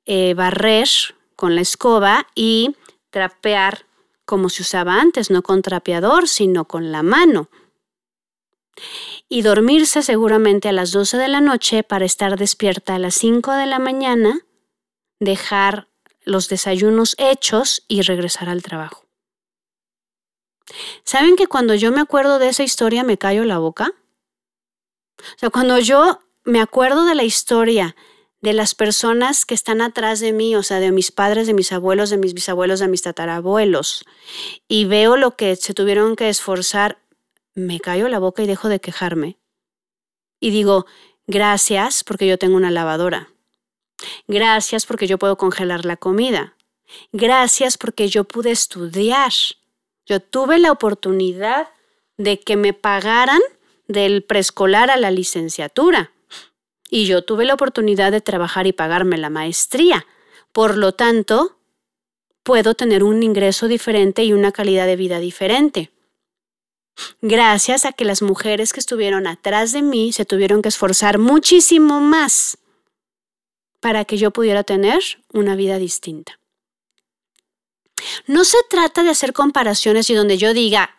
eh, 0.07 0.35
barrer 0.35 0.89
con 1.35 1.57
la 1.57 1.63
escoba 1.63 2.29
y 2.37 2.77
trapear 3.11 3.87
como 4.25 4.49
se 4.49 4.63
usaba 4.63 5.01
antes, 5.01 5.31
no 5.31 5.43
con 5.43 5.63
trapeador, 5.63 6.29
sino 6.29 6.67
con 6.67 6.93
la 6.93 7.03
mano. 7.03 7.49
Y 9.29 9.43
dormirse 9.43 10.03
seguramente 10.03 10.69
a 10.69 10.73
las 10.73 10.93
12 10.93 11.17
de 11.19 11.29
la 11.29 11.41
noche 11.41 11.83
para 11.83 12.05
estar 12.05 12.39
despierta 12.39 12.95
a 12.95 12.99
las 12.99 13.15
5 13.17 13.53
de 13.53 13.67
la 13.67 13.79
mañana, 13.79 14.41
dejar 15.21 15.89
los 16.25 16.49
desayunos 16.49 17.15
hechos 17.19 17.85
y 17.89 18.03
regresar 18.03 18.49
al 18.49 18.63
trabajo. 18.63 19.07
¿Saben 21.05 21.37
que 21.37 21.47
cuando 21.47 21.75
yo 21.75 21.91
me 21.93 22.01
acuerdo 22.01 22.39
de 22.39 22.49
esa 22.49 22.63
historia 22.63 23.03
me 23.03 23.19
callo 23.19 23.45
la 23.45 23.59
boca? 23.59 23.93
O 25.19 25.39
sea, 25.39 25.51
cuando 25.51 25.79
yo 25.79 26.21
me 26.45 26.61
acuerdo 26.61 27.05
de 27.05 27.15
la 27.15 27.25
historia 27.25 27.97
de 28.41 28.53
las 28.53 28.75
personas 28.75 29.45
que 29.45 29.55
están 29.55 29.81
atrás 29.81 30.21
de 30.21 30.33
mí, 30.33 30.55
o 30.55 30.63
sea, 30.63 30.79
de 30.79 30.93
mis 30.93 31.11
padres, 31.11 31.47
de 31.47 31.55
mis 31.55 31.73
abuelos, 31.73 32.11
de 32.11 32.19
mis 32.19 32.35
bisabuelos, 32.35 32.79
de 32.79 32.89
mis 32.89 33.03
tatarabuelos, 33.03 34.05
y 34.69 34.85
veo 34.85 35.17
lo 35.17 35.35
que 35.37 35.57
se 35.57 35.75
tuvieron 35.75 36.15
que 36.15 36.29
esforzar, 36.29 36.99
me 37.59 37.81
callo 37.81 38.09
la 38.09 38.19
boca 38.19 38.43
y 38.43 38.47
dejo 38.47 38.69
de 38.69 38.81
quejarme. 38.81 39.39
Y 40.41 40.51
digo, 40.51 40.87
gracias 41.27 42.05
porque 42.05 42.27
yo 42.27 42.39
tengo 42.39 42.57
una 42.57 42.71
lavadora. 42.71 43.31
Gracias 44.27 44.87
porque 44.87 45.07
yo 45.07 45.19
puedo 45.19 45.37
congelar 45.37 45.85
la 45.85 45.97
comida. 45.97 46.55
Gracias 47.13 47.77
porque 47.77 48.09
yo 48.09 48.25
pude 48.25 48.51
estudiar. 48.51 49.33
Yo 50.07 50.21
tuve 50.21 50.59
la 50.59 50.73
oportunidad 50.73 51.69
de 52.17 52.41
que 52.41 52.57
me 52.57 52.73
pagaran 52.73 53.41
del 53.87 54.23
preescolar 54.23 54.91
a 54.91 54.97
la 54.97 55.11
licenciatura. 55.11 56.13
Y 56.91 57.07
yo 57.07 57.23
tuve 57.23 57.45
la 57.45 57.55
oportunidad 57.55 58.13
de 58.13 58.21
trabajar 58.21 58.67
y 58.67 58.73
pagarme 58.73 59.19
la 59.19 59.31
maestría. 59.31 60.07
Por 60.53 60.77
lo 60.77 60.93
tanto, 60.93 61.59
puedo 62.43 62.75
tener 62.75 63.05
un 63.05 63.23
ingreso 63.23 63.69
diferente 63.69 64.25
y 64.25 64.33
una 64.33 64.53
calidad 64.53 64.87
de 64.87 64.97
vida 64.97 65.19
diferente. 65.19 65.91
Gracias 67.21 67.85
a 67.85 67.93
que 67.93 68.05
las 68.05 68.23
mujeres 68.23 68.73
que 68.73 68.81
estuvieron 68.81 69.27
atrás 69.27 69.73
de 69.73 69.83
mí 69.83 70.13
se 70.13 70.25
tuvieron 70.25 70.63
que 70.63 70.69
esforzar 70.69 71.19
muchísimo 71.19 72.01
más 72.01 72.59
para 73.81 74.05
que 74.05 74.17
yo 74.17 74.31
pudiera 74.31 74.65
tener 74.65 75.01
una 75.33 75.55
vida 75.57 75.79
distinta. 75.79 76.39
No 78.27 78.45
se 78.45 78.59
trata 78.69 79.03
de 79.03 79.11
hacer 79.11 79.33
comparaciones 79.33 80.11
y 80.11 80.15
donde 80.15 80.39
yo 80.39 80.53
diga, 80.55 80.97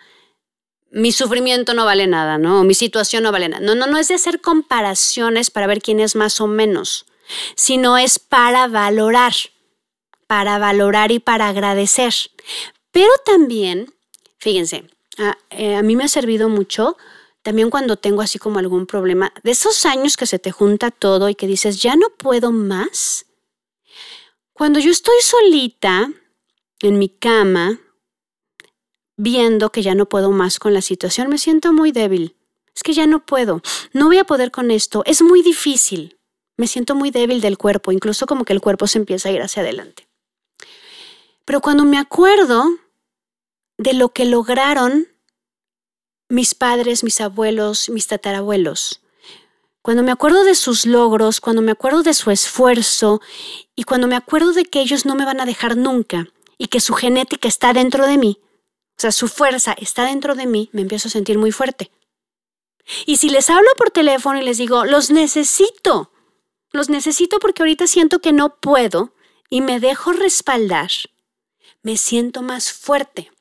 mi 0.92 1.12
sufrimiento 1.12 1.74
no 1.74 1.86
vale 1.86 2.08
nada, 2.08 2.38
¿no? 2.38 2.64
Mi 2.64 2.74
situación 2.74 3.24
no 3.24 3.32
vale 3.32 3.50
nada. 3.50 3.66
No, 3.66 3.76
no, 3.76 3.88
no 3.88 3.98
es 3.98 4.08
de 4.08 4.16
hacer 4.16 4.42
comparaciones 4.42 5.52
para 5.52 5.68
ver 5.68 5.82
quién 5.82 6.00
es 6.00 6.16
más 6.16 6.42
o 6.42 6.48
menos, 6.48 7.06
sino 7.56 7.98
es 7.98 8.20
para 8.20 8.68
valorar, 8.68 9.34
para 10.28 10.58
valorar 10.58 11.12
y 11.12 11.20
para 11.20 11.48
agradecer. 11.48 12.14
Pero 12.92 13.12
también, 13.26 13.94
fíjense, 14.40 14.90
a, 15.20 15.38
eh, 15.52 15.76
a 15.76 15.84
mí 15.84 15.96
me 15.96 16.06
ha 16.06 16.08
servido 16.08 16.50
mucho 16.50 16.98
también 17.42 17.70
cuando 17.70 17.96
tengo 17.96 18.22
así 18.22 18.38
como 18.38 18.60
algún 18.60 18.86
problema, 18.86 19.34
de 19.44 19.52
esos 19.52 19.86
años 19.86 20.18
que 20.18 20.26
se 20.26 20.40
te 20.40 20.52
junta 20.52 20.92
todo 20.92 21.30
y 21.30 21.36
que 21.36 21.48
dices, 21.48 21.82
ya 21.82 21.96
no 21.96 22.10
puedo 22.10 22.52
más. 22.52 23.26
Cuando 24.54 24.80
yo 24.80 24.92
estoy 24.92 25.16
solita, 25.22 26.12
en 26.82 27.00
mi 27.00 27.10
cama, 27.10 27.80
viendo 29.18 29.72
que 29.72 29.82
ya 29.82 29.96
no 29.96 30.08
puedo 30.08 30.32
más 30.32 30.60
con 30.60 30.74
la 30.74 30.82
situación, 30.82 31.30
me 31.30 31.38
siento 31.38 31.74
muy 31.74 31.92
débil. 31.92 32.36
Es 32.76 32.84
que 32.84 32.94
ya 32.94 33.08
no 33.08 33.26
puedo, 33.26 33.62
no 33.94 34.08
voy 34.08 34.18
a 34.18 34.26
poder 34.26 34.52
con 34.52 34.72
esto, 34.72 35.04
es 35.06 35.22
muy 35.22 35.42
difícil. 35.42 36.18
Me 36.58 36.68
siento 36.68 36.94
muy 36.94 37.10
débil 37.10 37.42
del 37.42 37.58
cuerpo, 37.58 37.92
incluso 37.92 38.26
como 38.26 38.44
que 38.44 38.54
el 38.54 38.62
cuerpo 38.62 38.86
se 38.88 38.98
empieza 38.98 39.30
a 39.30 39.32
ir 39.32 39.42
hacia 39.42 39.62
adelante. 39.62 40.08
Pero 41.46 41.62
cuando 41.62 41.86
me 41.86 41.98
acuerdo 41.98 42.66
de 43.80 43.94
lo 43.94 44.10
que 44.10 44.26
lograron 44.26 45.08
mis 46.28 46.54
padres, 46.54 47.04
mis 47.04 47.22
abuelos, 47.22 47.89
mis 47.89 48.06
tatarabuelos, 48.06 49.02
cuando 49.82 50.04
me 50.04 50.12
acuerdo 50.12 50.44
de 50.44 50.54
sus 50.54 50.86
logros, 50.86 51.39
cuando 51.39 51.62
me 51.62 51.72
acuerdo 51.72 52.04
de 52.04 52.13
su 52.13 52.30
esfuerzo 52.30 53.22
y 53.76 53.86
cuando 53.86 54.08
me 54.08 54.18
acuerdo 54.18 54.52
de 54.52 54.65
que 54.65 54.82
ellos 54.82 55.06
no 55.06 55.15
me 55.15 55.26
van 55.26 55.39
a 55.39 55.46
dejar 55.46 55.78
nunca, 55.78 56.28
y 56.58 56.68
que 56.68 56.82
su 56.82 56.94
genética 56.94 57.48
está 57.48 57.72
dentro 57.72 58.06
de 58.06 58.18
mí, 58.18 58.38
o 58.42 59.02
sea, 59.02 59.13
su 59.13 59.30
fuerza 59.30 59.74
está 59.80 60.04
dentro 60.06 60.36
de 60.36 60.46
mí, 60.46 60.70
me 60.74 60.82
empiezo 60.82 61.08
a 61.08 61.12
sentir 61.12 61.38
muy 61.38 61.54
fuerte. 61.54 61.89
Y 63.06 63.15
si 63.18 63.30
les 63.30 63.50
hablo 63.50 63.70
por 63.78 63.92
teléfono 63.92 64.39
y 64.39 64.44
les 64.44 64.58
digo, 64.58 64.84
los 64.84 65.10
necesito, 65.10 66.12
los 66.72 66.89
necesito 66.89 67.39
porque 67.39 67.62
ahorita 67.62 67.88
siento 67.88 68.20
que 68.20 68.34
no 68.34 68.60
puedo 68.60 69.13
y 69.50 69.62
me 69.62 69.80
dejo 69.80 70.12
respaldar, 70.12 70.92
me 71.82 71.96
siento 71.96 72.42
más 72.42 72.74
fuerte. 72.74 73.32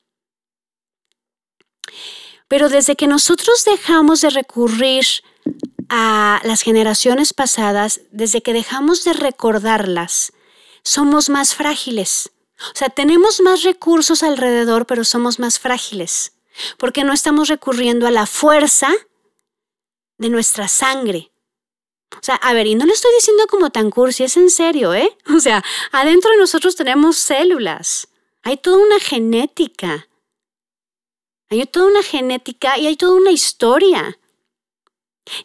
Pero 2.48 2.68
desde 2.68 2.96
que 2.96 3.06
nosotros 3.06 3.64
dejamos 3.64 4.20
de 4.20 4.30
recurrir 4.30 5.04
a 5.88 6.40
las 6.44 6.62
generaciones 6.62 7.32
pasadas, 7.32 8.00
desde 8.10 8.42
que 8.42 8.52
dejamos 8.52 9.04
de 9.04 9.12
recordarlas, 9.12 10.32
somos 10.82 11.28
más 11.28 11.54
frágiles. 11.54 12.30
O 12.58 12.76
sea, 12.76 12.88
tenemos 12.88 13.40
más 13.40 13.62
recursos 13.62 14.22
alrededor, 14.22 14.86
pero 14.86 15.04
somos 15.04 15.38
más 15.38 15.58
frágiles, 15.58 16.32
porque 16.76 17.04
no 17.04 17.12
estamos 17.12 17.48
recurriendo 17.48 18.06
a 18.06 18.10
la 18.10 18.26
fuerza 18.26 18.90
de 20.18 20.28
nuestra 20.28 20.68
sangre. 20.68 21.30
O 22.14 22.22
sea, 22.22 22.34
a 22.36 22.52
ver, 22.52 22.66
y 22.66 22.74
no 22.74 22.86
lo 22.86 22.92
estoy 22.92 23.12
diciendo 23.14 23.46
como 23.48 23.70
tan 23.70 23.90
cursi, 23.90 24.24
es 24.24 24.36
en 24.36 24.50
serio, 24.50 24.94
¿eh? 24.94 25.16
O 25.34 25.40
sea, 25.40 25.62
adentro 25.92 26.30
de 26.32 26.38
nosotros 26.38 26.74
tenemos 26.74 27.16
células, 27.16 28.08
hay 28.42 28.56
toda 28.56 28.78
una 28.78 28.98
genética, 28.98 30.07
hay 31.50 31.64
toda 31.66 31.86
una 31.86 32.02
genética 32.02 32.78
y 32.78 32.86
hay 32.86 32.96
toda 32.96 33.16
una 33.16 33.30
historia. 33.30 34.18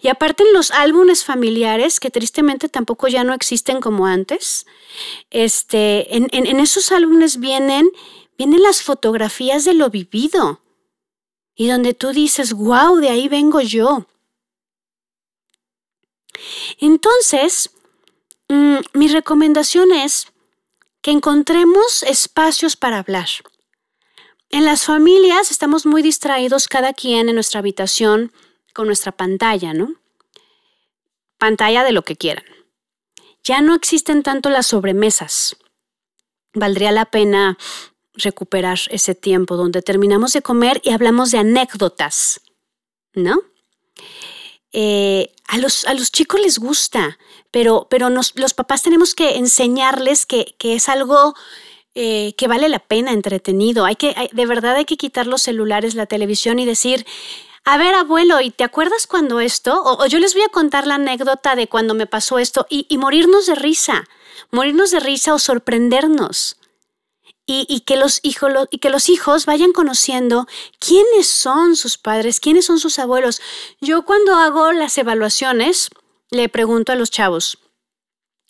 Y 0.02 0.08
aparte 0.08 0.44
en 0.44 0.54
los 0.54 0.72
álbumes 0.72 1.24
familiares, 1.24 2.00
que 2.00 2.10
tristemente 2.10 2.70
tampoco 2.70 3.08
ya 3.08 3.24
no 3.24 3.34
existen 3.34 3.82
como 3.82 4.06
antes, 4.06 4.66
este, 5.30 6.16
en, 6.16 6.30
en, 6.32 6.60
esos 6.60 6.92
álbumes 6.92 7.40
vienen, 7.40 7.90
vienen 8.38 8.62
las 8.62 8.82
fotografías 8.82 9.66
de 9.66 9.74
lo 9.74 9.90
vivido. 9.90 10.62
Y 11.56 11.68
donde 11.68 11.94
tú 11.94 12.12
dices, 12.12 12.54
wow, 12.54 12.98
de 12.98 13.10
ahí 13.10 13.28
vengo 13.28 13.62
yo. 13.62 14.08
Entonces, 16.80 17.70
mm, 18.50 18.78
mi 18.94 19.08
recomendación 19.08 19.92
es 19.92 20.28
que 21.02 21.12
encontremos 21.12 22.04
espacios 22.04 22.76
para 22.76 23.00
hablar. 23.00 23.28
En 24.54 24.66
las 24.66 24.86
familias 24.86 25.50
estamos 25.50 25.88
muy 25.88 26.04
distraídos 26.04 26.68
cada 26.68 26.94
quien 26.94 27.28
en 27.28 27.34
nuestra 27.34 27.58
habitación 27.58 28.32
con 28.72 28.86
nuestra 28.86 29.12
pantalla, 29.12 29.74
¿no? 29.74 29.96
Pantalla 31.40 31.84
de 31.84 31.92
lo 31.92 32.04
que 32.04 32.16
quieran. 32.16 32.46
Ya 33.44 33.62
no 33.62 33.74
existen 33.74 34.22
tanto 34.22 34.52
las 34.52 34.68
sobremesas. 34.68 35.56
Valdría 36.54 36.92
la 36.92 37.06
pena 37.06 37.58
recuperar 38.14 38.78
ese 38.92 39.16
tiempo 39.16 39.56
donde 39.56 39.82
terminamos 39.82 40.34
de 40.34 40.44
comer 40.44 40.82
y 40.84 40.92
hablamos 40.92 41.32
de 41.32 41.40
anécdotas, 41.40 42.40
¿no? 43.16 43.42
Eh, 44.72 45.34
a, 45.48 45.58
los, 45.58 45.84
a, 45.88 45.96
los, 45.96 46.12
chicos 46.12 46.40
les 46.40 46.60
gusta, 46.60 47.18
pero, 47.50 47.88
pero 47.90 48.08
los 48.12 48.54
papás 48.54 48.84
tenemos 48.84 49.16
que 49.16 49.36
enseñarles 49.36 50.28
que, 50.28 50.54
que 50.60 50.76
es 50.76 50.90
algo 50.90 51.34
eh, 51.96 52.34
que 52.38 52.48
vale 52.48 52.70
la 52.70 52.80
pena, 52.80 53.12
entretenido. 53.12 53.86
Hay 53.86 53.96
que, 53.96 54.30
de 54.32 54.46
verdad 54.46 54.76
hay 54.76 54.86
que 54.86 54.98
quitar 54.98 55.28
los 55.28 55.44
celulares, 55.44 55.94
la 55.94 56.08
televisión 56.08 56.58
y 56.58 56.66
decir, 56.66 57.06
a 57.66 57.78
ver, 57.78 57.94
abuelo, 57.96 58.42
¿y 58.42 58.50
te 58.50 58.64
acuerdas 58.64 59.08
cuando 59.08 59.40
esto? 59.40 59.82
O, 59.84 60.06
yo 60.08 60.20
les 60.20 60.34
voy 60.34 60.44
a 60.44 60.50
contar 60.50 60.86
la 60.86 60.96
anécdota 60.96 61.56
de 61.56 61.68
cuando 61.68 61.94
me 61.94 62.08
pasó 62.08 62.40
esto 62.40 62.66
y, 62.70 62.98
morirnos 62.98 63.46
de 63.46 63.56
risa, 63.56 64.04
morirnos 64.52 64.92
de 64.92 65.00
risa 65.00 65.34
o 65.34 65.40
sorprendernos. 65.40 66.58
Y, 67.46 67.82
que 67.82 67.98
los 67.98 68.22
hijos, 68.24 68.52
y 68.72 68.78
que 68.78 68.90
los 68.90 69.10
hijos 69.10 69.46
vayan 69.46 69.74
conociendo 69.74 70.48
quiénes 70.80 71.28
son 71.28 71.76
sus 71.76 71.98
padres, 71.98 72.40
quiénes 72.40 72.66
son 72.66 72.80
sus 72.80 73.00
abuelos. 73.00 73.42
Yo 73.82 74.06
cuando 74.06 74.36
hago 74.36 74.72
las 74.72 74.98
evaluaciones, 74.98 75.90
le 76.32 76.48
pregunto 76.48 76.94
a 76.94 76.96
los 76.96 77.12
chavos, 77.12 77.58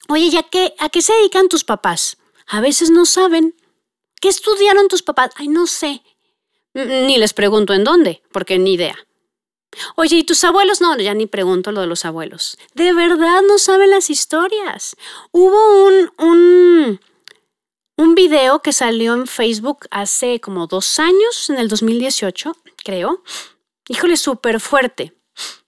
oye, 0.09 0.29
¿ya 0.29 0.43
qué, 0.43 0.75
a 0.77 0.89
qué 0.89 1.01
se 1.01 1.11
dedican 1.13 1.49
tus 1.49 1.63
papás? 1.63 2.17
A 2.47 2.61
veces 2.61 2.89
no 2.89 3.05
saben. 3.05 3.55
¿Qué 4.21 4.29
estudiaron 4.29 4.87
tus 4.87 5.03
papás? 5.03 5.31
Ay, 5.35 5.47
no 5.47 5.67
sé. 5.67 6.01
Ni 6.73 7.17
les 7.17 7.33
pregunto 7.33 7.73
en 7.73 7.83
dónde, 7.83 8.23
porque 8.31 8.57
ni 8.57 8.73
idea. 8.73 8.95
Oye, 9.95 10.17
¿y 10.17 10.23
tus 10.23 10.43
abuelos? 10.43 10.81
No, 10.81 10.97
ya 10.97 11.13
ni 11.13 11.25
pregunto 11.25 11.71
lo 11.71 11.81
de 11.81 11.87
los 11.87 12.05
abuelos. 12.05 12.57
De 12.73 12.93
verdad 12.93 13.41
no 13.47 13.57
saben 13.57 13.89
las 13.89 14.09
historias. 14.09 14.95
Hubo 15.31 15.85
un, 15.85 16.11
un, 16.17 17.01
un 17.97 18.15
video 18.15 18.61
que 18.61 18.73
salió 18.73 19.13
en 19.13 19.27
Facebook 19.27 19.87
hace 19.91 20.39
como 20.39 20.67
dos 20.67 20.99
años, 20.99 21.49
en 21.49 21.57
el 21.57 21.67
2018, 21.67 22.55
creo. 22.83 23.23
Híjole, 23.87 24.17
súper 24.17 24.59
fuerte. 24.59 25.13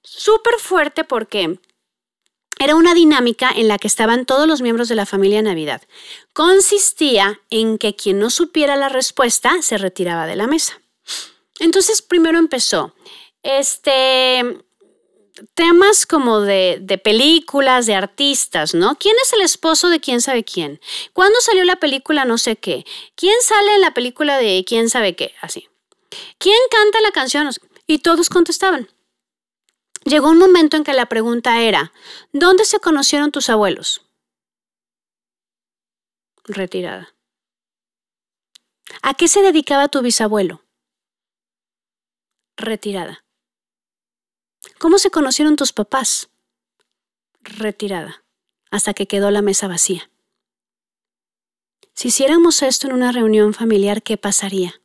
Súper 0.01 0.55
fuerte 0.59 1.03
porque 1.03 1.59
era 2.59 2.75
una 2.75 2.93
dinámica 2.93 3.51
en 3.55 3.67
la 3.67 3.77
que 3.77 3.87
estaban 3.87 4.25
todos 4.25 4.47
los 4.47 4.61
miembros 4.61 4.87
de 4.87 4.95
la 4.95 5.05
familia 5.05 5.41
Navidad. 5.41 5.81
Consistía 6.33 7.41
en 7.49 7.77
que 7.77 7.95
quien 7.95 8.19
no 8.19 8.29
supiera 8.29 8.75
la 8.75 8.89
respuesta 8.89 9.61
se 9.61 9.77
retiraba 9.77 10.25
de 10.25 10.35
la 10.35 10.47
mesa. 10.47 10.79
Entonces 11.59 12.01
primero 12.01 12.37
empezó 12.37 12.93
este 13.43 14.61
temas 15.53 16.05
como 16.05 16.39
de, 16.39 16.77
de, 16.81 16.97
películas, 16.97 17.85
de 17.85 17.95
artistas, 17.95 18.73
¿no? 18.73 18.95
¿Quién 18.95 19.15
es 19.21 19.33
el 19.33 19.41
esposo 19.41 19.89
de 19.89 19.99
quién 19.99 20.21
sabe 20.21 20.45
quién? 20.45 20.79
¿Cuándo 21.11 21.39
salió 21.41 21.65
la 21.65 21.75
película 21.75 22.23
no 22.23 22.37
sé 22.37 22.55
qué? 22.55 22.85
¿Quién 23.15 23.35
sale 23.41 23.75
en 23.75 23.81
la 23.81 23.93
película 23.93 24.37
de 24.37 24.63
quién 24.65 24.89
sabe 24.89 25.15
qué? 25.15 25.33
Así. 25.41 25.67
¿Quién 26.37 26.57
canta 26.71 27.01
la 27.01 27.11
canción? 27.11 27.49
Y 27.85 27.99
todos 27.99 28.29
contestaban. 28.29 28.87
Llegó 30.05 30.29
un 30.29 30.37
momento 30.37 30.77
en 30.77 30.83
que 30.83 30.93
la 30.93 31.07
pregunta 31.07 31.63
era, 31.63 31.91
¿dónde 32.31 32.63
se 32.65 32.79
conocieron 32.79 33.31
tus 33.31 33.49
abuelos? 33.49 34.03
Retirada. 36.43 37.15
¿A 39.01 39.15
qué 39.15 39.27
se 39.27 39.41
dedicaba 39.41 39.87
tu 39.87 40.03
bisabuelo? 40.03 40.63
Retirada. 42.55 43.25
¿Cómo 44.77 44.99
se 44.99 45.09
conocieron 45.09 45.55
tus 45.55 45.73
papás? 45.73 46.29
Retirada, 47.41 48.23
hasta 48.69 48.93
que 48.93 49.07
quedó 49.07 49.31
la 49.31 49.41
mesa 49.41 49.67
vacía. 49.67 50.11
Si 51.95 52.09
hiciéramos 52.09 52.61
esto 52.61 52.85
en 52.85 52.93
una 52.93 53.11
reunión 53.11 53.55
familiar, 53.55 54.03
¿qué 54.03 54.17
pasaría? 54.17 54.79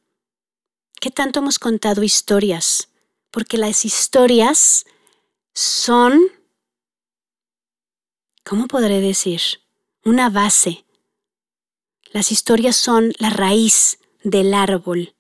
¿Qué 0.99 1.11
tanto 1.11 1.41
hemos 1.41 1.59
contado 1.59 2.03
historias? 2.03 2.89
Porque 3.31 3.59
las 3.59 3.85
historias 3.85 4.87
son, 5.55 6.21
¿cómo 8.45 8.67
podré 8.67 9.01
decir? 9.01 9.41
Una 10.05 10.31
base. 10.31 10.85
Las 12.13 12.33
historias 12.33 12.77
son 12.77 13.13
la 13.19 13.31
raíz 13.31 13.99
del 14.23 14.55
árbol. 14.55 15.15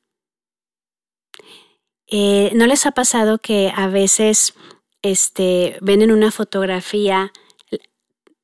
Eh, 2.06 2.50
¿No 2.54 2.66
les 2.66 2.86
ha 2.86 2.90
pasado 2.90 3.38
que 3.38 3.72
a 3.74 3.86
veces 3.86 4.54
este, 5.02 5.78
ven 5.80 6.02
en 6.02 6.10
una 6.10 6.30
fotografía, 6.30 7.32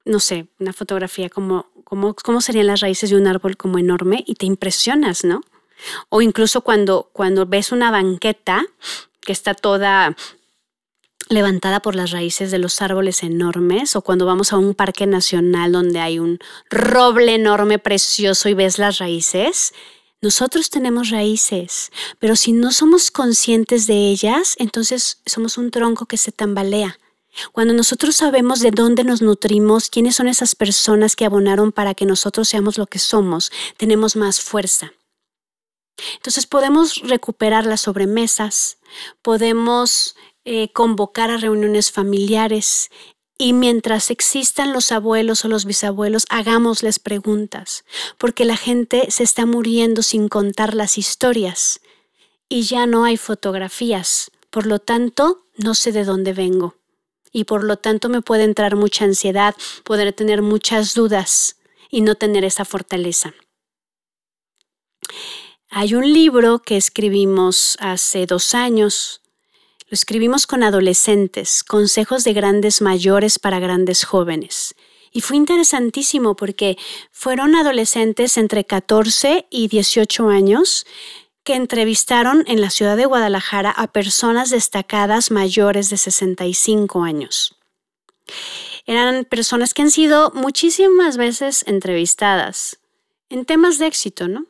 no 0.05 0.21
sé, 0.21 0.47
una 0.61 0.73
fotografía 0.73 1.29
como, 1.29 1.71
como, 1.85 2.41
serían 2.41 2.69
las 2.69 2.81
raíces 2.81 3.11
de 3.11 3.17
un 3.17 3.27
árbol 3.27 3.57
como 3.57 3.79
enorme 3.79 4.25
y 4.27 4.35
te 4.35 4.47
impresionas, 4.47 5.25
¿no? 5.25 5.43
O 6.09 6.23
incluso 6.23 6.63
cuando, 6.63 7.11
cuando 7.13 7.47
ves 7.47 7.73
una 7.73 7.91
banqueta 7.91 8.65
que 9.21 9.33
está 9.33 9.55
toda 9.55 10.17
levantada 11.29 11.81
por 11.81 11.95
las 11.95 12.11
raíces 12.11 12.51
de 12.51 12.59
los 12.59 12.81
árboles 12.83 13.23
enormes 13.23 13.97
o 13.97 14.03
cuando 14.03 14.27
vamos 14.27 14.53
a 14.53 14.59
un 14.59 14.75
parque 14.75 15.07
nacional 15.07 15.73
donde 15.73 16.01
hay 16.01 16.19
un 16.19 16.39
roble 16.71 17.35
enorme 17.35 17.79
precioso 17.79 18.49
y 18.49 18.55
ves 18.55 18.79
las 18.79 18.99
raíces. 18.99 19.73
Nosotros 20.23 20.71
tenemos 20.71 21.11
raíces, 21.11 21.91
pero 22.19 22.37
si 22.37 22.53
no 22.53 22.73
somos 22.73 23.11
conscientes 23.11 23.87
de 23.87 24.09
ellas, 24.09 24.55
entonces 24.59 25.21
somos 25.27 25.59
un 25.59 25.71
tronco 25.71 26.07
que 26.07 26.17
se 26.17 26.33
tambalea. 26.33 26.99
Cuando 27.53 27.75
nosotros 27.75 28.17
sabemos 28.17 28.61
de 28.61 28.71
dónde 28.71 29.05
nos 29.05 29.21
nutrimos, 29.21 29.91
quiénes 29.91 30.17
son 30.17 30.29
esas 30.29 30.55
personas 30.55 31.17
que 31.17 31.27
abonaron 31.27 31.71
para 31.71 31.95
que 31.95 32.07
nosotros 32.07 32.49
seamos 32.49 32.79
lo 32.79 32.87
que 32.87 32.99
somos, 32.99 33.53
tenemos 33.77 34.17
más 34.17 34.41
fuerza. 34.41 34.93
Entonces 36.15 36.47
podemos 36.47 36.97
recuperar 37.03 37.67
las 37.67 37.83
sobremesas, 37.83 38.79
podemos 39.23 40.17
eh, 40.49 40.73
convocar 40.73 41.31
a 41.31 41.39
reuniones 41.39 41.91
familiares 41.91 42.89
y 43.37 43.53
mientras 43.53 44.13
existan 44.13 44.73
los 44.73 44.93
abuelos 44.93 45.45
o 45.45 45.49
los 45.49 45.65
bisabuelos, 45.65 46.25
hagámosles 46.31 47.01
preguntas, 47.01 47.85
porque 48.17 48.45
la 48.45 48.57
gente 48.57 49.11
se 49.11 49.25
está 49.25 49.45
muriendo 49.45 50.03
sin 50.03 50.29
contar 50.29 50.75
las 50.75 50.99
historias 50.99 51.81
y 52.49 52.63
ya 52.63 52.87
no 52.87 53.05
hay 53.05 53.17
fotografías. 53.17 54.31
Por 54.51 54.67
lo 54.67 54.79
tanto, 54.79 55.47
no 55.57 55.75
sé 55.75 55.91
de 55.91 56.05
dónde 56.05 56.33
vengo 56.33 56.77
y 57.33 57.43
por 57.43 57.65
lo 57.65 57.77
tanto 57.77 58.09
me 58.09 58.23
puede 58.23 58.45
entrar 58.45 58.77
mucha 58.77 59.05
ansiedad, 59.05 59.57
poder 59.83 60.13
tener 60.13 60.43
muchas 60.43 60.95
dudas 60.95 61.57
y 61.91 62.03
no 62.03 62.15
tener 62.15 62.45
esa 62.45 62.65
fortaleza. 62.65 63.35
Hay 65.71 65.95
un 65.97 66.13
libro 66.13 66.61
que 66.61 66.77
escribimos 66.77 67.77
hace 67.81 68.27
dos 68.27 68.55
años 68.55 69.23
lo 69.89 69.95
escribimos 69.95 70.47
con 70.47 70.63
adolescentes, 70.63 71.63
consejos 71.63 72.25
de 72.25 72.33
grandes 72.33 72.81
mayores 72.81 73.39
para 73.39 73.61
grandes 73.61 74.05
jóvenes. 74.05 74.75
Y 75.13 75.21
fue 75.21 75.37
interesantísimo 75.37 76.35
porque 76.35 76.77
fueron 77.13 77.55
adolescentes 77.55 78.37
entre 78.37 78.65
14 78.65 79.47
y 79.49 79.69
18 79.69 80.29
años 80.29 80.87
que 81.45 81.55
entrevistaron 81.55 82.43
en 82.49 82.61
la 82.61 82.71
ciudad 82.71 82.97
de 82.97 83.07
Guadalajara 83.07 83.71
a 83.71 83.87
personas 83.87 84.51
destacadas 84.51 85.31
mayores 85.31 85.89
de 85.89 85.97
65 85.97 87.05
años. 87.05 87.57
Eran 88.87 89.25
personas 89.25 89.73
que 89.73 89.83
han 89.83 89.93
sido 89.93 90.33
muchísimas 90.33 91.17
veces 91.17 91.63
entrevistadas 91.69 92.79
en 93.29 93.45
temas 93.45 93.79
de 93.79 93.87
éxito, 93.87 94.27
¿no? 94.27 94.47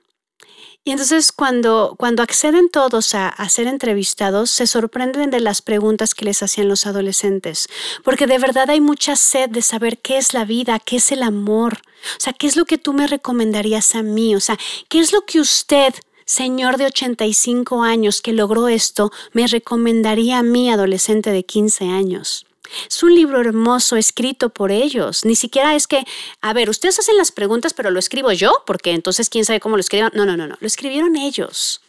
Y 0.87 0.92
entonces 0.92 1.33
cuando, 1.33 1.96
cuando 1.99 2.22
acceden 2.22 2.68
todos 2.68 3.16
a, 3.16 3.29
a, 3.29 3.49
ser 3.49 3.66
entrevistados, 3.66 4.53
se 4.53 4.68
sorprenden 4.68 5.31
de 5.31 5.40
las 5.40 5.61
preguntas 5.61 6.14
que 6.14 6.25
les 6.25 6.44
hacían 6.44 6.68
los 6.68 6.87
adolescentes, 6.87 7.66
porque 8.05 8.29
de 8.29 8.38
verdad 8.38 8.70
hay 8.70 8.81
mucha 8.81 9.16
sed 9.16 9.51
de 9.51 9.62
saber 9.62 9.99
qué 9.99 10.16
es 10.16 10.33
la 10.33 10.44
vida, 10.44 10.79
qué 10.79 10.99
es 10.99 11.11
el 11.11 11.25
amor, 11.25 11.79
o 12.16 12.20
sea, 12.20 12.33
qué 12.33 12.46
es 12.46 12.55
lo 12.55 12.66
que 12.66 12.79
tú 12.79 12.92
me 12.92 13.09
recomendarías 13.09 13.96
a 13.96 14.05
mí, 14.05 14.37
o 14.37 14.40
sea, 14.40 14.57
qué 14.88 15.01
es 15.01 15.12
lo 15.12 15.22
que 15.22 15.40
usted, 15.40 15.92
señor 16.25 16.77
de 16.77 16.87
85 16.87 17.83
años 17.83 18.22
que 18.22 18.33
logró 18.33 18.68
esto, 18.68 19.11
me 19.33 19.49
recomendaría 19.49 20.38
a 20.38 20.44
mí, 20.44 20.70
adolescente 20.70 21.31
de 21.33 21.44
15 21.44 21.87
años. 21.87 22.46
Es 22.89 23.03
un 23.03 23.15
libro 23.15 23.41
hermoso 23.41 23.97
escrito 23.97 24.51
por 24.51 24.71
ellos. 24.71 25.25
Ni 25.25 25.37
siquiera 25.37 25.75
es 25.75 25.87
que, 25.87 26.05
a 26.41 26.53
ver, 26.53 26.71
ustedes 26.71 26.99
hacen 26.99 27.17
las 27.17 27.33
preguntas, 27.33 27.75
pero 27.75 27.91
lo 27.91 27.99
escribo 27.99 28.33
yo, 28.33 28.63
porque 28.67 28.93
entonces 28.93 29.29
quién 29.29 29.45
sabe 29.45 29.61
cómo 29.61 29.77
lo 29.77 29.81
escribieron. 29.81 30.13
No, 30.15 30.27
no, 30.27 30.37
no, 30.37 30.47
no. 30.47 30.57
Lo 30.61 30.67
escribieron 30.67 31.17
ellos. 31.17 31.81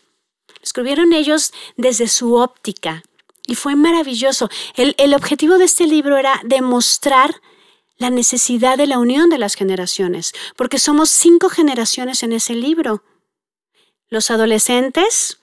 Lo 0.47 0.63
escribieron 0.63 1.13
ellos 1.13 1.53
desde 1.75 2.07
su 2.07 2.35
óptica. 2.35 3.03
Y 3.45 3.55
fue 3.55 3.75
maravilloso. 3.75 4.49
El, 4.75 4.95
el 4.97 5.13
objetivo 5.13 5.57
de 5.57 5.65
este 5.65 5.87
libro 5.87 6.17
era 6.17 6.41
demostrar 6.43 7.41
la 7.97 8.09
necesidad 8.09 8.77
de 8.77 8.87
la 8.87 8.99
unión 8.99 9.29
de 9.29 9.39
las 9.39 9.55
generaciones, 9.55 10.33
porque 10.55 10.79
somos 10.79 11.09
cinco 11.09 11.49
generaciones 11.49 12.23
en 12.23 12.33
ese 12.33 12.53
libro. 12.53 13.03
Los 14.09 14.29
adolescentes, 14.29 15.39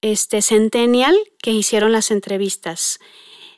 este 0.00 0.40
centennial, 0.42 1.16
que 1.42 1.50
hicieron 1.50 1.92
las 1.92 2.10
entrevistas 2.10 3.00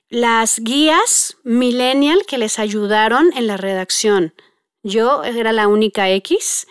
las 0.09 0.61
guías 0.61 1.37
millennial 1.45 2.25
que 2.27 2.39
les 2.39 2.59
ayudaron 2.59 3.31
en 3.37 3.47
la 3.47 3.57
redacción. 3.57 4.35
Yo 4.83 5.23
era 5.25 5.53
la 5.53 5.69
única 5.69 6.09
X, 6.11 6.67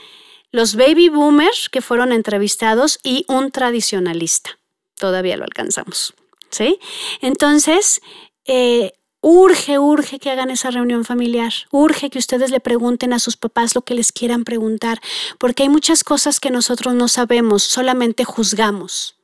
los 0.52 0.76
baby 0.76 1.10
boomers 1.10 1.70
que 1.70 1.82
fueron 1.82 2.12
entrevistados 2.12 3.00
y 3.04 3.26
un 3.28 3.52
tradicionalista. 3.52 4.58
Todavía 4.96 5.38
lo 5.38 5.44
alcanzamos. 5.44 6.14
¿Sí? 6.50 6.80
Entonces, 7.22 8.02
eh, 8.46 8.94
urge, 9.22 9.78
urge 9.78 10.18
que 10.20 10.32
hagan 10.32 10.50
esa 10.50 10.72
reunión 10.72 11.04
familiar. 11.04 11.54
Urge 11.72 12.10
que 12.10 12.20
ustedes 12.20 12.50
le 12.50 12.62
pregunten 12.62 13.14
a 13.14 13.20
sus 13.20 13.36
papás 13.36 13.76
lo 13.76 13.82
que 13.82 13.94
les 13.94 14.12
quieran 14.12 14.46
preguntar, 14.46 15.00
porque 15.38 15.64
hay 15.64 15.70
muchas 15.70 16.04
cosas 16.04 16.40
que 16.40 16.50
nosotros 16.50 16.96
no 16.96 17.08
sabemos, 17.10 17.64
solamente 17.64 18.24
juzgamos. 18.24 19.17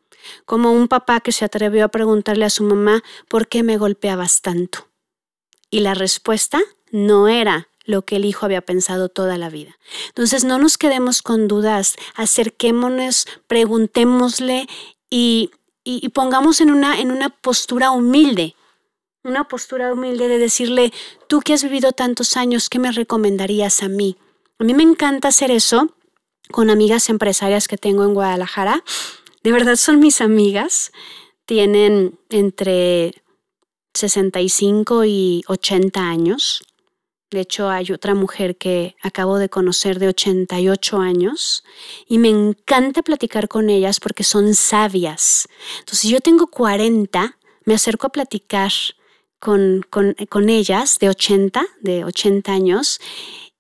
Como 0.46 0.72
un 0.72 0.88
papá 0.88 1.20
que 1.20 1.32
se 1.32 1.46
atrevió 1.46 1.86
a 1.86 1.90
preguntarle 1.90 2.46
a 2.46 2.50
su 2.50 2.64
mamá, 2.64 3.04
¿por 3.28 3.48
qué 3.48 3.64
me 3.64 3.78
golpeabas 3.78 4.42
tanto? 4.42 4.88
Y 5.70 5.80
la 5.80 5.94
respuesta 5.94 6.62
no 6.92 7.28
era 7.28 7.70
lo 7.86 8.04
que 8.04 8.16
el 8.16 8.26
hijo 8.26 8.46
había 8.46 8.62
pensado 8.62 9.10
toda 9.10 9.38
la 9.38 9.50
vida. 9.50 9.78
Entonces 10.08 10.44
no 10.44 10.58
nos 10.58 10.78
quedemos 10.78 11.22
con 11.22 11.48
dudas, 11.48 11.96
acerquémonos, 12.16 13.28
preguntémosle 13.48 14.68
y, 15.10 15.52
y, 15.84 16.10
pongamos 16.10 16.62
en 16.62 16.72
una, 16.72 17.00
en 17.00 17.12
una 17.12 17.30
postura 17.30 17.92
humilde, 17.92 18.56
una 19.24 19.48
postura 19.48 19.92
humilde 19.92 20.28
de 20.28 20.38
decirle, 20.38 20.94
tú 21.28 21.42
que 21.42 21.54
has 21.54 21.64
vivido 21.64 21.92
tantos 21.92 22.38
años, 22.38 22.70
¿qué 22.70 22.80
me 22.80 22.92
recomendarías 22.92 23.84
a 23.84 23.90
mí? 23.90 24.18
A 24.60 24.64
mí 24.64 24.74
me 24.74 24.84
encanta 24.84 25.28
hacer 25.30 25.52
eso 25.52 25.94
con 26.52 26.70
amigas 26.70 27.10
empresarias 27.10 27.68
que 27.68 27.78
tengo 27.78 28.04
en 28.04 28.14
Guadalajara. 28.14 28.84
De 29.44 29.52
verdad 29.52 29.76
son 29.76 30.00
mis 30.00 30.22
amigas. 30.22 30.92
Tienen 31.46 32.18
entre 32.30 33.14
65 33.94 35.04
y 35.06 35.44
80 35.48 36.02
años. 36.02 36.64
De 37.30 37.42
hecho, 37.42 37.70
hay 37.70 37.92
otra 37.92 38.14
mujer 38.14 38.58
que 38.58 38.96
acabo 39.02 39.40
de 39.40 39.50
conocer 39.50 39.98
de 40.00 40.08
88 40.08 41.00
años 41.00 41.64
y 42.08 42.20
me 42.20 42.30
encanta 42.30 43.02
platicar 43.02 43.48
con 43.48 43.70
ellas 43.70 44.00
porque 44.00 44.24
son 44.24 44.54
sabias. 44.54 45.50
Entonces, 45.80 46.00
si 46.00 46.10
yo 46.10 46.20
tengo 46.20 46.48
40, 46.48 47.38
me 47.66 47.74
acerco 47.74 48.08
a 48.08 48.12
platicar 48.12 48.72
con, 49.40 49.84
con, 49.90 50.50
ellas 50.50 51.00
de 51.00 51.10
80, 51.10 51.66
de 51.82 52.06
80 52.06 52.52
años 52.52 53.02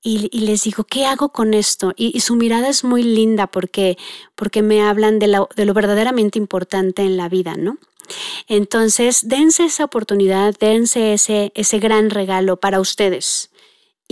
y, 0.03 0.27
les 0.41 0.63
digo, 0.63 0.83
¿qué 0.83 1.05
hago 1.05 1.29
con 1.29 1.53
esto? 1.53 1.93
Y, 1.95 2.19
su 2.19 2.35
mirada 2.35 2.67
es 2.67 2.83
muy 2.83 3.03
linda 3.03 3.47
porque, 3.47 3.97
porque 4.35 4.61
me 4.61 4.81
hablan 4.81 5.17
de 5.17 5.27
lo, 5.29 5.47
de 5.55 5.65
lo 5.65 5.73
verdaderamente 5.73 6.37
importante 6.37 7.03
en 7.03 7.15
la 7.15 7.29
vida, 7.29 7.55
¿no? 7.55 7.77
Entonces, 8.49 9.29
dense 9.29 9.63
esa 9.63 9.85
oportunidad, 9.85 10.55
dense 10.59 11.13
ese, 11.13 11.53
ese 11.55 11.79
gran 11.79 12.09
regalo 12.09 12.57
para 12.57 12.81
ustedes 12.81 13.49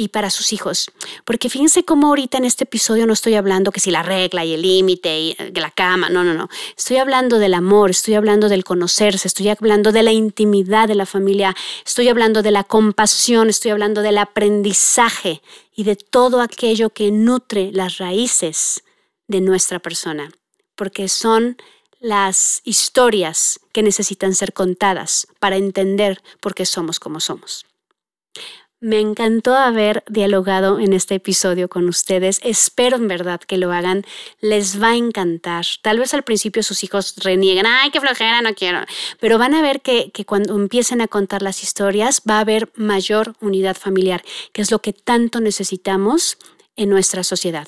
y 0.02 0.08
para 0.08 0.32
sus 0.32 0.52
hijos. 0.52 0.90
Porque 1.26 1.48
fíjense 1.48 1.86
cómo 1.86 2.08
ahorita 2.08 2.40
en 2.40 2.46
este 2.46 2.64
episodio 2.64 3.06
no 3.06 3.14
estoy 3.14 3.36
hablando 3.36 3.72
que 3.72 3.80
si 3.80 3.92
la 3.92 4.02
regla 4.02 4.44
y 4.44 4.56
el 4.56 4.64
límite 4.64 5.20
y 5.20 5.36
eh, 5.38 5.52
la 5.54 5.70
cama, 5.70 6.10
no, 6.10 6.24
no, 6.24 6.34
no. 6.34 6.50
Estoy 6.76 6.98
hablando 6.98 7.38
del 7.38 7.54
amor, 7.54 7.92
estoy 7.92 8.16
hablando 8.16 8.50
del 8.50 8.64
conocerse, 8.64 9.28
estoy 9.28 9.50
hablando 9.50 9.92
de 9.92 10.02
la 10.02 10.12
intimidad 10.12 10.88
de 10.88 10.96
la 10.96 11.06
familia, 11.06 11.56
estoy 11.86 12.10
hablando 12.10 12.42
de 12.42 12.50
la 12.50 12.64
compasión, 12.64 13.48
estoy 13.48 13.70
hablando 13.70 14.02
del 14.02 14.18
aprendizaje 14.18 15.44
y 15.76 15.84
de 15.84 15.96
todo 15.96 16.42
aquello 16.42 16.90
que 16.90 17.12
nutre 17.12 17.70
las 17.72 18.00
raíces 18.00 18.84
de 19.28 19.40
nuestra 19.40 19.78
persona. 19.78 20.32
Porque 20.76 21.10
son 21.10 21.58
las 22.00 22.62
historias 22.64 23.60
que 23.72 23.84
necesitan 23.84 24.34
ser 24.34 24.52
contadas 24.52 25.28
para 25.40 25.58
entender 25.58 26.24
por 26.40 26.56
qué 26.56 26.66
somos 26.66 27.00
como 27.00 27.20
somos. 27.20 27.68
Me 28.84 29.00
encantó 29.00 29.54
haber 29.54 30.04
dialogado 30.10 30.80
en 30.80 30.94
este 30.94 31.14
episodio 31.14 31.70
con 31.70 31.88
ustedes. 31.88 32.40
Espero 32.44 32.98
en 32.98 33.08
verdad 33.08 33.40
que 33.40 33.60
lo 33.60 33.72
hagan. 33.72 34.04
Les 34.40 34.82
va 34.82 34.90
a 34.90 34.96
encantar. 34.96 35.68
Tal 35.84 36.00
vez 36.00 36.16
al 36.16 36.24
principio 36.24 36.64
sus 36.64 36.84
hijos 36.84 37.14
renieguen, 37.18 37.68
ay, 37.68 37.92
qué 37.92 38.02
flojera, 38.02 38.42
no 38.42 38.56
quiero. 38.56 38.80
Pero 39.20 39.38
van 39.38 39.54
a 39.54 39.62
ver 39.62 39.82
que, 39.82 40.10
que 40.12 40.26
cuando 40.26 40.56
empiecen 40.56 41.00
a 41.02 41.08
contar 41.08 41.44
las 41.44 41.62
historias 41.62 42.24
va 42.28 42.38
a 42.38 42.40
haber 42.40 42.72
mayor 42.74 43.36
unidad 43.40 43.78
familiar, 43.78 44.24
que 44.52 44.64
es 44.64 44.72
lo 44.72 44.82
que 44.82 44.94
tanto 44.94 45.42
necesitamos 45.42 46.40
en 46.76 46.90
nuestra 46.90 47.24
sociedad. 47.24 47.68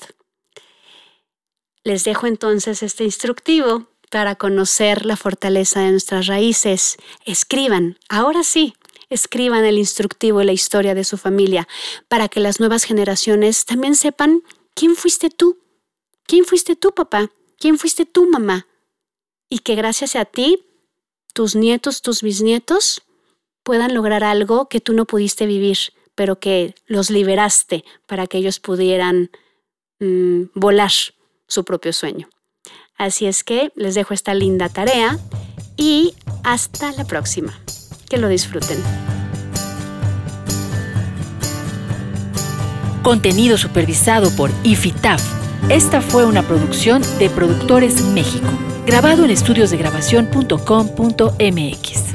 Les 1.84 2.02
dejo 2.02 2.26
entonces 2.26 2.82
este 2.82 3.04
instructivo 3.04 3.86
para 4.10 4.34
conocer 4.34 5.06
la 5.06 5.16
fortaleza 5.16 5.78
de 5.78 5.92
nuestras 5.92 6.26
raíces. 6.26 6.96
Escriban, 7.24 8.00
ahora 8.08 8.42
sí, 8.42 8.74
escriban 9.14 9.64
el 9.64 9.78
instructivo 9.78 10.42
y 10.42 10.44
la 10.44 10.52
historia 10.52 10.94
de 10.94 11.04
su 11.04 11.16
familia 11.16 11.68
para 12.08 12.28
que 12.28 12.40
las 12.40 12.60
nuevas 12.60 12.84
generaciones 12.84 13.64
también 13.64 13.96
sepan 13.96 14.42
quién 14.74 14.96
fuiste 14.96 15.30
tú, 15.30 15.58
quién 16.26 16.44
fuiste 16.44 16.76
tú 16.76 16.92
papá, 16.92 17.30
quién 17.58 17.78
fuiste 17.78 18.04
tú 18.04 18.28
mamá. 18.28 18.66
Y 19.48 19.60
que 19.60 19.76
gracias 19.76 20.16
a 20.16 20.24
ti, 20.24 20.66
tus 21.32 21.54
nietos, 21.54 22.02
tus 22.02 22.22
bisnietos, 22.22 23.02
puedan 23.62 23.94
lograr 23.94 24.24
algo 24.24 24.68
que 24.68 24.80
tú 24.80 24.92
no 24.92 25.06
pudiste 25.06 25.46
vivir, 25.46 25.78
pero 26.14 26.38
que 26.40 26.74
los 26.86 27.10
liberaste 27.10 27.84
para 28.06 28.26
que 28.26 28.38
ellos 28.38 28.58
pudieran 28.58 29.30
mm, 30.00 30.44
volar 30.54 30.92
su 31.46 31.64
propio 31.64 31.92
sueño. 31.92 32.28
Así 32.96 33.26
es 33.26 33.44
que 33.44 33.72
les 33.76 33.94
dejo 33.94 34.12
esta 34.12 34.34
linda 34.34 34.68
tarea 34.68 35.18
y 35.76 36.14
hasta 36.42 36.92
la 36.92 37.04
próxima 37.04 37.58
que 38.14 38.20
lo 38.20 38.28
disfruten. 38.28 38.78
Contenido 43.02 43.58
supervisado 43.58 44.30
por 44.36 44.52
IFITAF. 44.62 45.20
Esta 45.68 46.00
fue 46.00 46.24
una 46.24 46.42
producción 46.42 47.02
de 47.18 47.28
Productores 47.28 48.02
México, 48.02 48.48
grabado 48.86 49.24
en 49.24 49.30
estudiosdegrabación.com.mx. 49.30 52.13